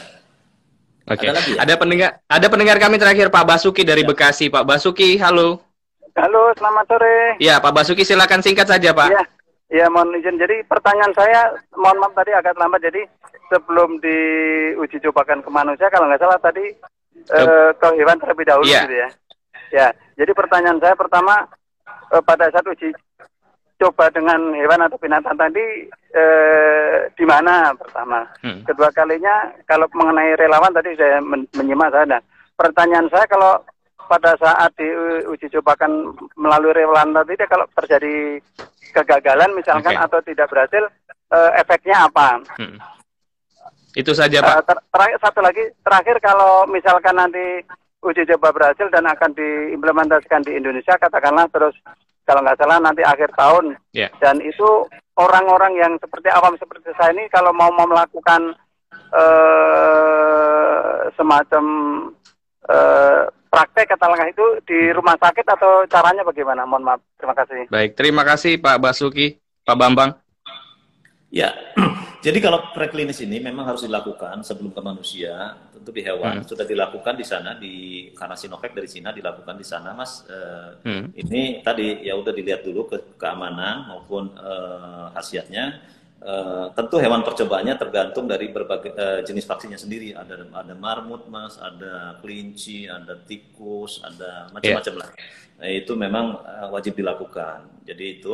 Oke. 1.06 1.22
Okay. 1.22 1.28
Ada, 1.30 1.40
ya? 1.46 1.58
ada 1.62 1.74
pendengar 1.78 2.10
ada 2.26 2.48
pendengar 2.50 2.78
kami 2.82 2.98
terakhir 2.98 3.30
Pak 3.30 3.46
Basuki 3.46 3.86
dari 3.86 4.02
ya. 4.02 4.10
Bekasi. 4.10 4.50
Pak 4.50 4.66
Basuki, 4.66 5.22
halo. 5.22 5.62
Halo, 6.16 6.50
selamat 6.56 6.86
sore. 6.88 7.36
Ya, 7.44 7.60
Pak 7.60 7.76
Basuki 7.76 8.08
silakan 8.08 8.40
singkat 8.40 8.72
saja, 8.72 8.96
Pak. 8.96 9.10
Ya, 9.12 9.24
Ya, 9.66 9.90
mohon 9.90 10.14
izin. 10.14 10.38
Jadi 10.38 10.62
pertanyaan 10.70 11.14
saya, 11.18 11.50
mohon 11.74 11.98
maaf 11.98 12.14
tadi 12.14 12.32
agak 12.32 12.54
lambat. 12.54 12.86
Jadi 12.86 13.02
sebelum 13.50 13.98
diuji 13.98 15.02
cobakan 15.10 15.42
ke 15.42 15.50
manusia, 15.50 15.90
kalau 15.90 16.06
nggak 16.06 16.22
salah 16.22 16.38
tadi 16.38 16.70
uh, 17.34 17.74
ke 17.74 17.88
hewan 17.98 18.18
terlebih 18.22 18.46
dahulu 18.46 18.66
Iya. 18.70 18.82
gitu 18.86 18.96
ya. 18.96 19.10
Ya, 19.74 19.88
jadi 20.14 20.32
pertanyaan 20.38 20.78
saya 20.78 20.94
pertama 20.94 21.42
eh, 22.14 22.22
pada 22.22 22.48
saat 22.54 22.64
uji 22.70 22.94
coba 23.76 24.08
dengan 24.14 24.54
hewan 24.54 24.80
atau 24.86 24.96
binatang 25.02 25.36
tadi 25.36 25.90
eh, 26.14 27.10
di 27.18 27.26
mana 27.26 27.74
pertama. 27.74 28.24
Hmm. 28.46 28.62
Kedua 28.64 28.94
kalinya 28.94 29.52
kalau 29.66 29.90
mengenai 29.92 30.38
relawan 30.38 30.72
tadi 30.72 30.94
saya 30.96 31.18
men- 31.20 31.50
menyimak 31.58 31.92
saya. 31.92 32.06
Nah, 32.08 32.22
pertanyaan 32.56 33.10
saya 33.10 33.26
kalau 33.26 33.66
pada 34.06 34.38
saat 34.38 34.72
diuji 34.78 35.50
cobakan 35.60 36.14
melalui 36.38 36.74
relawan 36.74 37.14
tadi 37.14 37.34
dia 37.36 37.50
kalau 37.50 37.66
terjadi 37.74 38.40
kegagalan 38.94 39.52
misalkan 39.58 39.98
Oke. 39.98 40.04
atau 40.06 40.20
tidak 40.24 40.48
berhasil 40.48 40.84
eh, 41.34 41.52
efeknya 41.60 42.06
apa? 42.08 42.40
Hmm. 42.58 42.78
Itu 43.96 44.12
saja 44.12 44.44
Pak. 44.44 44.56
Eh, 44.56 44.64
ter- 44.68 44.86
terakhir 44.92 45.18
satu 45.24 45.40
lagi 45.42 45.64
terakhir 45.82 46.16
kalau 46.20 46.68
misalkan 46.68 47.16
nanti 47.16 47.64
uji 48.06 48.22
coba 48.36 48.54
berhasil 48.54 48.86
dan 48.94 49.10
akan 49.10 49.34
diimplementasikan 49.34 50.46
di 50.46 50.54
Indonesia 50.54 50.94
katakanlah 50.96 51.50
terus 51.50 51.74
kalau 52.26 52.42
nggak 52.46 52.58
salah 52.62 52.78
nanti 52.78 53.02
akhir 53.02 53.34
tahun 53.34 53.74
Ya. 53.98 54.10
dan 54.22 54.38
itu 54.46 54.86
orang-orang 55.18 55.74
yang 55.80 55.94
seperti 55.98 56.30
awam 56.30 56.54
seperti 56.62 56.94
saya 57.00 57.14
ini 57.18 57.26
kalau 57.34 57.50
mau 57.56 57.72
mau 57.74 57.88
melakukan 57.90 58.54
eh 59.16 60.98
semacam 61.16 61.64
eh 62.66 63.24
praktek 63.48 63.96
katakanlah 63.96 64.28
itu 64.28 64.46
di 64.68 64.92
rumah 64.92 65.16
sakit 65.16 65.48
atau 65.48 65.88
caranya 65.88 66.28
bagaimana? 66.28 66.68
Mohon 66.68 66.84
maaf. 66.92 67.02
Terima 67.16 67.32
kasih. 67.32 67.62
Baik, 67.72 67.92
terima 67.96 68.24
kasih 68.28 68.60
Pak 68.60 68.78
Basuki, 68.84 69.40
Pak 69.64 69.78
Bambang. 69.80 70.12
Ya, 71.32 71.52
jadi 72.26 72.40
kalau 72.40 72.72
preklinis 72.72 73.20
ini 73.20 73.44
memang 73.44 73.68
harus 73.68 73.84
dilakukan 73.84 74.40
sebelum 74.40 74.72
ke 74.72 74.80
manusia, 74.80 75.56
tentu 75.76 75.92
di 75.92 76.00
hewan 76.00 76.40
Hmm. 76.40 76.48
sudah 76.48 76.64
dilakukan 76.64 77.16
di 77.20 77.26
sana 77.28 77.60
di 77.60 78.08
karena 78.16 78.40
Sinovac 78.40 78.72
dari 78.72 78.88
Cina 78.88 79.12
dilakukan 79.12 79.56
di 79.60 79.66
sana, 79.68 79.92
Mas. 79.92 80.24
Eh, 80.28 80.70
Hmm. 80.86 81.06
Ini 81.12 81.60
tadi 81.60 82.08
ya 82.08 82.16
udah 82.16 82.32
dilihat 82.32 82.64
dulu 82.64 82.88
ke 82.88 83.20
keamanan 83.20 83.88
maupun 83.88 84.32
eh, 84.36 85.06
khasiatnya. 85.12 85.95
Eh, 86.26 86.68
tentu 86.74 86.98
hewan 86.98 87.22
percobaannya 87.22 87.78
tergantung 87.78 88.26
dari 88.26 88.50
berbagai 88.50 88.98
eh, 88.98 89.22
jenis 89.22 89.46
vaksinnya 89.46 89.78
sendiri. 89.78 90.18
Ada 90.18 90.50
ada 90.58 90.74
marmut, 90.74 91.30
Mas, 91.30 91.62
ada 91.62 92.18
kelinci, 92.18 92.90
ada 92.90 93.14
tikus, 93.14 94.02
ada 94.02 94.50
macam-macam 94.50 95.06
lah. 95.06 95.10
Nah, 95.62 95.70
itu 95.70 95.94
memang 95.94 96.42
eh, 96.42 96.68
wajib 96.74 96.98
dilakukan. 96.98 97.86
Jadi 97.86 98.06
itu. 98.18 98.34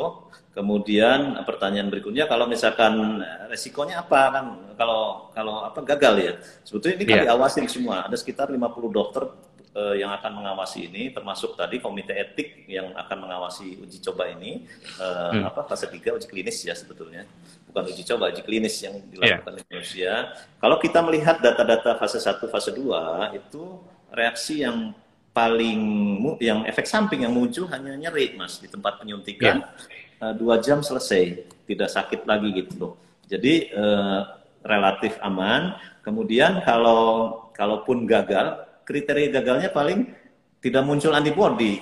Kemudian 0.52 1.40
pertanyaan 1.48 1.88
berikutnya 1.88 2.28
kalau 2.28 2.44
misalkan 2.44 3.24
resikonya 3.48 4.04
apa 4.04 4.22
kan 4.36 4.46
kalau 4.76 5.32
kalau 5.36 5.64
apa 5.68 5.80
gagal 5.84 6.16
ya. 6.20 6.34
Sebetulnya 6.64 6.96
ini 6.96 7.06
kan 7.08 7.20
diawasin 7.28 7.68
semua. 7.68 8.08
Ada 8.08 8.16
sekitar 8.16 8.48
50 8.52 8.88
dokter 8.92 9.28
eh, 9.72 9.96
yang 10.04 10.12
akan 10.12 10.44
mengawasi 10.44 10.92
ini 10.92 11.12
termasuk 11.12 11.56
tadi 11.56 11.80
komite 11.80 12.12
etik 12.12 12.68
yang 12.68 12.92
akan 12.94 13.18
mengawasi 13.24 13.80
uji 13.80 14.04
coba 14.04 14.28
ini 14.30 14.68
eh, 15.00 15.30
Hmm. 15.32 15.48
apa 15.48 15.64
fase 15.64 15.88
3 15.88 16.12
uji 16.16 16.28
klinis 16.28 16.60
ya 16.62 16.76
sebetulnya. 16.76 17.24
Bukan 17.72 17.88
uji 17.88 18.04
coba, 18.04 18.36
uji 18.36 18.44
klinis 18.44 18.76
yang 18.84 19.00
Iya. 19.00 19.40
dilakukan 19.40 19.54
di 19.56 19.64
manusia. 19.72 20.12
Kalau 20.60 20.76
kita 20.76 21.00
melihat 21.00 21.40
data-data 21.40 21.96
fase 21.96 22.20
1 22.20 22.52
fase 22.52 22.76
2 22.76 23.32
itu 23.32 23.80
reaksi 24.12 24.60
yang 24.60 24.92
paling 25.32 25.80
yang 26.44 26.68
efek 26.68 26.84
samping 26.84 27.24
yang 27.24 27.32
muncul 27.32 27.64
hanya 27.72 27.96
nyeri 27.96 28.36
Mas 28.36 28.60
di 28.60 28.68
tempat 28.68 29.00
penyuntikan 29.00 29.64
eh, 30.20 30.34
dua 30.36 30.60
jam 30.60 30.84
selesai 30.84 31.48
tidak 31.64 31.88
sakit 31.88 32.28
lagi 32.28 32.52
gitu 32.52 32.76
loh 32.76 32.94
jadi 33.32 33.72
eh, 33.72 34.20
relatif 34.62 35.16
aman 35.24 35.72
kemudian 36.04 36.60
kalau 36.68 37.32
kalaupun 37.56 38.04
gagal 38.04 38.60
kriteria 38.84 39.30
gagalnya 39.32 39.70
paling 39.70 40.10
tidak 40.62 40.84
muncul 40.86 41.12
antibody. 41.13 41.82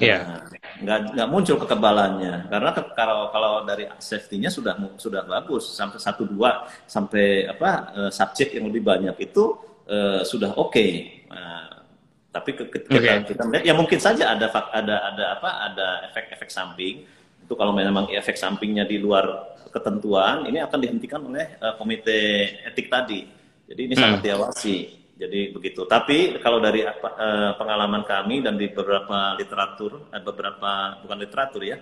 Iya. 0.00 0.24
Nah, 0.24 0.40
nggak 0.80 0.98
nggak 1.12 1.28
muncul 1.28 1.56
kekebalannya. 1.60 2.48
Karena 2.48 2.70
ke- 2.72 2.96
kalau 2.96 3.28
kalau 3.28 3.52
dari 3.68 3.84
safety-nya 4.00 4.48
sudah 4.48 4.72
sudah 4.96 5.20
bagus. 5.28 5.68
Sampai 5.68 6.00
satu 6.00 6.24
dua 6.24 6.64
sampai 6.88 7.44
apa 7.52 7.70
eh, 7.92 8.10
subjek 8.10 8.56
yang 8.56 8.72
lebih 8.72 8.80
banyak 8.80 9.12
itu 9.20 9.52
eh, 9.84 10.24
sudah 10.24 10.56
oke. 10.56 10.86
Nah, 11.28 11.84
tapi 12.32 12.56
ke- 12.56 12.72
ke- 12.72 12.88
kita, 12.88 13.44
melihat 13.44 13.64
ya 13.68 13.74
mungkin 13.76 14.00
saja 14.00 14.32
ada 14.32 14.48
ada 14.72 14.96
ada 15.12 15.24
apa 15.36 15.50
ada 15.68 15.88
efek-efek 16.08 16.48
samping. 16.48 17.04
Itu 17.44 17.52
kalau 17.52 17.76
memang 17.76 18.08
efek 18.16 18.40
sampingnya 18.40 18.88
di 18.88 18.96
luar 18.96 19.52
ketentuan 19.68 20.48
ini 20.48 20.56
akan 20.64 20.78
dihentikan 20.80 21.20
oleh 21.20 21.60
eh, 21.60 21.74
komite 21.76 22.20
etik 22.64 22.88
tadi. 22.88 23.28
Jadi 23.68 23.80
ini 23.92 23.92
Hmm. 23.92 24.16
sangat 24.16 24.20
diawasi 24.24 24.76
jadi 25.22 25.40
begitu. 25.54 25.86
Tapi 25.86 26.42
kalau 26.42 26.58
dari 26.58 26.82
apa, 26.82 27.08
eh, 27.14 27.50
pengalaman 27.54 28.02
kami 28.02 28.42
dan 28.42 28.58
di 28.58 28.66
beberapa 28.74 29.38
literatur, 29.38 30.10
eh, 30.10 30.22
beberapa 30.22 30.98
bukan 30.98 31.18
literatur 31.22 31.62
ya, 31.62 31.76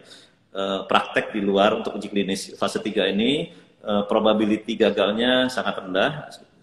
eh, 0.53 0.81
praktek 0.85 1.33
di 1.33 1.41
luar 1.41 1.81
untuk 1.81 1.97
uji 1.97 2.09
klinis 2.13 2.53
fase 2.61 2.79
3 2.85 3.09
ini, 3.09 3.49
eh, 3.81 4.03
probability 4.05 4.77
gagalnya 4.77 5.49
sangat 5.49 5.81
rendah, 5.81 6.11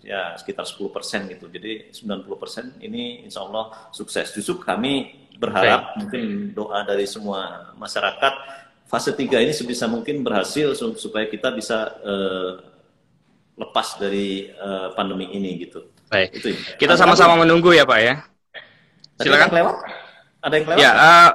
ya 0.06 0.38
sekitar 0.40 0.63
10% 0.63 1.28
gitu. 1.28 1.52
Jadi 1.52 1.92
90% 1.92 2.80
ini 2.80 3.28
insya 3.28 3.44
Allah 3.44 3.92
sukses. 3.92 4.32
Justru 4.32 4.62
kami 4.63 5.26
berharap 5.38 6.00
mungkin 6.00 6.56
doa 6.56 6.82
dari 6.88 7.04
semua 7.06 7.74
masyarakat 7.76 8.34
fase 8.88 9.12
3 9.12 9.44
ini 9.44 9.52
sebisa 9.52 9.86
mungkin 9.86 10.24
berhasil 10.24 10.72
su- 10.74 10.96
supaya 10.96 11.28
kita 11.28 11.52
bisa 11.52 12.00
eh, 12.02 12.52
lepas 13.58 14.00
dari 14.00 14.48
eh, 14.48 14.88
pandemi 14.96 15.28
ini 15.36 15.60
gitu. 15.60 15.84
Baik. 16.08 16.30
Itu 16.39 16.48
ya. 16.56 16.60
Kita 16.80 16.93
sama-sama 16.96 17.39
menunggu 17.43 17.76
ya 17.76 17.84
Pak 17.84 18.00
ya. 18.00 18.15
Silakan. 19.20 19.50
ada 19.50 19.50
yang 19.50 19.58
lewat? 19.60 19.76
Ada 20.41 20.54
yang 20.54 20.65
lewat? 20.70 20.80
Ya, 20.80 20.91
eh, 20.93 21.30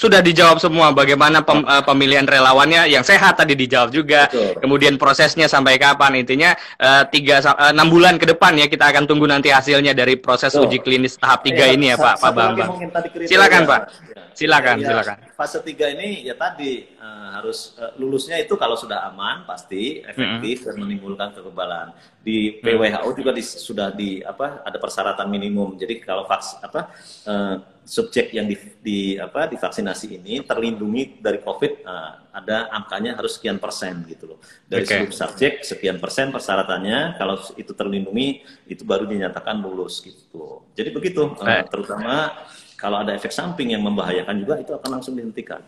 sudah 0.00 0.24
dijawab 0.24 0.56
semua 0.56 0.88
bagaimana 0.90 1.44
pem- 1.44 1.60
eh, 1.62 1.84
pemilihan 1.84 2.24
relawannya 2.24 2.88
yang 2.88 3.04
sehat 3.04 3.36
tadi 3.36 3.52
dijawab 3.52 3.92
juga. 3.92 4.24
Betul. 4.26 4.56
Kemudian 4.56 4.94
prosesnya 4.96 5.44
sampai 5.44 5.76
kapan 5.76 6.16
intinya 6.16 6.50
eh, 6.56 7.04
tiga 7.06 7.36
eh, 7.38 7.70
enam 7.70 7.84
bulan 7.86 8.16
ke 8.16 8.24
depan 8.24 8.56
ya 8.56 8.64
kita 8.64 8.88
akan 8.88 9.04
tunggu 9.04 9.28
nanti 9.28 9.52
hasilnya 9.52 9.92
dari 9.92 10.16
proses 10.16 10.50
Betul. 10.50 10.64
uji 10.66 10.78
klinis 10.80 11.14
tahap 11.14 11.44
tiga 11.44 11.68
Eh, 11.68 11.76
ini 11.76 11.92
ya 11.92 12.00
Pak 12.00 12.16
Pak 12.16 12.32
Bambang. 12.32 12.70
kriteria. 12.80 13.28
Silakan, 13.28 13.62
Pak. 13.68 13.80
Ya. 14.08 14.22
Silakan, 14.32 14.76
Ya, 14.78 14.86
silakan. 14.88 15.16
Fase 15.36 15.58
3 15.60 15.92
ini 15.92 16.24
ya 16.24 16.32
tadi 16.32 16.88
eh, 16.88 17.28
harus 17.30 17.76
eh, 17.76 17.92
lulusnya 17.94 18.40
itu 18.40 18.56
kalau 18.56 18.72
sudah 18.74 19.04
aman 19.04 19.44
pasti 19.44 20.00
efektif 20.00 20.64
dan 20.64 20.80
menimbulkan 20.80 21.36
kekebalan. 21.36 21.92
Di 22.20 22.56
WHO 22.58 23.08
juga 23.12 23.32
di- 23.32 23.44
sudah 23.44 23.92
di 23.92 24.20
apa 24.20 24.64
ada 24.64 24.76
persyaratan 24.76 25.28
minimum. 25.28 25.76
Jadi 25.76 26.00
kalau 26.00 26.24
vaks 26.24 26.56
apa 26.58 26.88
eh, 27.26 27.54
subjek 27.84 28.30
yang 28.30 28.46
di, 28.46 28.56
di 28.80 28.98
apa 29.18 29.50
divaksinasi 29.50 30.20
ini 30.20 30.44
terlindungi 30.46 31.18
dari 31.18 31.42
COVID 31.42 31.72
eh, 31.82 32.12
ada 32.30 32.70
angkanya 32.70 33.18
harus 33.18 33.40
sekian 33.40 33.58
persen 33.58 34.06
gitu 34.06 34.34
loh. 34.34 34.38
Dari 34.68 34.86
Oke. 34.86 34.90
seluruh 34.94 35.16
subjek 35.16 35.52
sekian 35.66 35.98
persen 35.98 36.30
persyaratannya 36.30 37.18
kalau 37.18 37.40
itu 37.58 37.72
terlindungi 37.74 38.46
itu 38.70 38.82
baru 38.86 39.08
dinyatakan 39.08 39.58
lulus 39.58 40.04
gitu. 40.04 40.62
Jadi 40.78 40.90
begitu 40.94 41.34
Baik. 41.34 41.68
terutama 41.72 42.46
kalau 42.78 43.02
ada 43.02 43.12
efek 43.12 43.34
samping 43.34 43.74
yang 43.76 43.82
membahayakan 43.84 44.40
juga 44.40 44.54
itu 44.62 44.72
akan 44.72 45.00
langsung 45.00 45.18
dihentikan. 45.18 45.60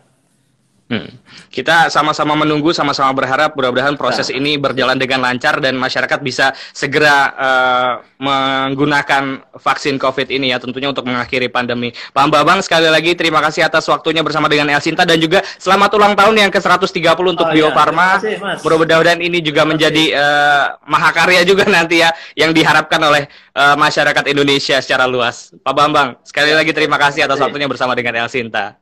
Hmm. 0.83 1.09
Kita 1.47 1.87
sama-sama 1.87 2.35
menunggu, 2.35 2.75
sama-sama 2.75 3.09
berharap 3.15 3.55
mudah-mudahan 3.55 3.95
proses 3.95 4.27
Ya. 4.27 4.35
ini 4.35 4.59
berjalan 4.59 4.99
dengan 4.99 5.23
lancar 5.23 5.63
dan 5.63 5.79
masyarakat 5.79 6.19
bisa 6.19 6.51
segera 6.75 7.31
eh, 7.33 7.91
menggunakan 8.19 9.47
vaksin 9.63 9.95
COVID 9.95 10.27
ini 10.27 10.51
ya 10.51 10.59
tentunya 10.59 10.91
untuk 10.91 11.07
mengakhiri 11.07 11.47
pandemi. 11.47 11.95
Pak 12.11 12.27
Bambang 12.27 12.59
sekali 12.59 12.91
lagi 12.91 13.15
terima 13.15 13.39
kasih 13.39 13.63
atas 13.63 13.87
waktunya 13.87 14.21
bersama 14.27 14.51
dengan 14.51 14.75
Elsinta 14.75 15.07
dan 15.07 15.17
juga 15.23 15.39
selamat 15.55 15.89
ulang 15.95 16.13
tahun 16.19 16.35
yang 16.47 16.51
ke-130 16.51 17.25
untuk 17.31 17.47
Oh, 17.47 17.53
Bio 17.55 17.71
iya. 17.71 17.75
Farma. 17.75 18.19
Terima 18.19 18.19
kasih, 18.19 18.35
Mas. 18.43 18.59
Mudah-mudahan 18.67 19.19
ini 19.23 19.39
juga 19.39 19.63
menjadi 19.63 20.03
eh, 20.13 20.63
mahakarya 20.83 21.47
juga 21.47 21.63
nanti 21.63 22.03
ya 22.03 22.11
yang 22.35 22.51
diharapkan 22.51 22.99
oleh 22.99 23.23
eh, 23.55 23.75
masyarakat 23.79 24.23
Indonesia 24.27 24.83
secara 24.83 25.07
luas. 25.07 25.55
Pak 25.63 25.73
Bambang, 25.73 26.19
sekali 26.27 26.51
lagi 26.51 26.75
terima 26.75 26.99
kasih 26.99 27.23
atas 27.23 27.39
waktunya 27.39 27.71
bersama 27.71 27.95
dengan 27.95 28.19
Elsinta. 28.19 28.75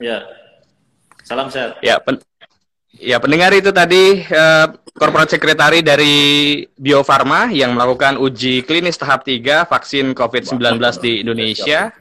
Ya. 0.00 0.39
Salam 1.30 1.46
sehat. 1.46 1.78
Ya, 1.78 2.02
pen- 2.02 2.18
ya 2.98 3.22
pendengar 3.22 3.54
itu 3.54 3.70
tadi 3.70 4.26
eh, 4.26 4.66
Corporate 4.98 5.38
Secretary 5.38 5.78
dari 5.78 6.16
Bio 6.74 7.06
Farma 7.06 7.46
yang 7.54 7.78
melakukan 7.78 8.18
uji 8.18 8.66
klinis 8.66 8.98
tahap 8.98 9.22
3 9.22 9.62
vaksin 9.70 10.10
COVID-19 10.10 10.58
di 10.98 11.22
Indonesia. 11.22 11.94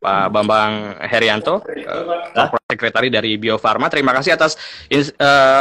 Pak 0.00 0.32
Bambang 0.32 0.96
Herianto, 0.96 1.60
eh, 1.68 1.84
Corporate 2.32 2.68
Secretary 2.72 3.12
dari 3.12 3.36
Bio 3.36 3.60
Farma. 3.60 3.92
Terima 3.92 4.16
kasih 4.16 4.32
atas 4.32 4.56
eh, 4.88 5.04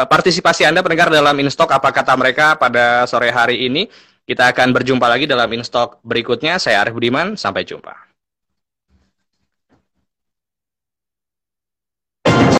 partisipasi 0.07 0.63
Anda 0.63 0.79
pendengar 0.79 1.11
dalam 1.11 1.35
Instok 1.43 1.75
apa 1.75 1.91
kata 1.91 2.15
mereka 2.15 2.55
pada 2.55 3.03
sore 3.03 3.35
hari 3.35 3.67
ini. 3.67 3.91
Kita 4.23 4.47
akan 4.47 4.71
berjumpa 4.71 5.11
lagi 5.11 5.27
dalam 5.27 5.51
Instok 5.51 5.99
berikutnya. 6.07 6.55
Saya 6.55 6.87
Arif 6.87 6.95
Budiman, 6.95 7.35
sampai 7.35 7.67
jumpa. 7.67 8.08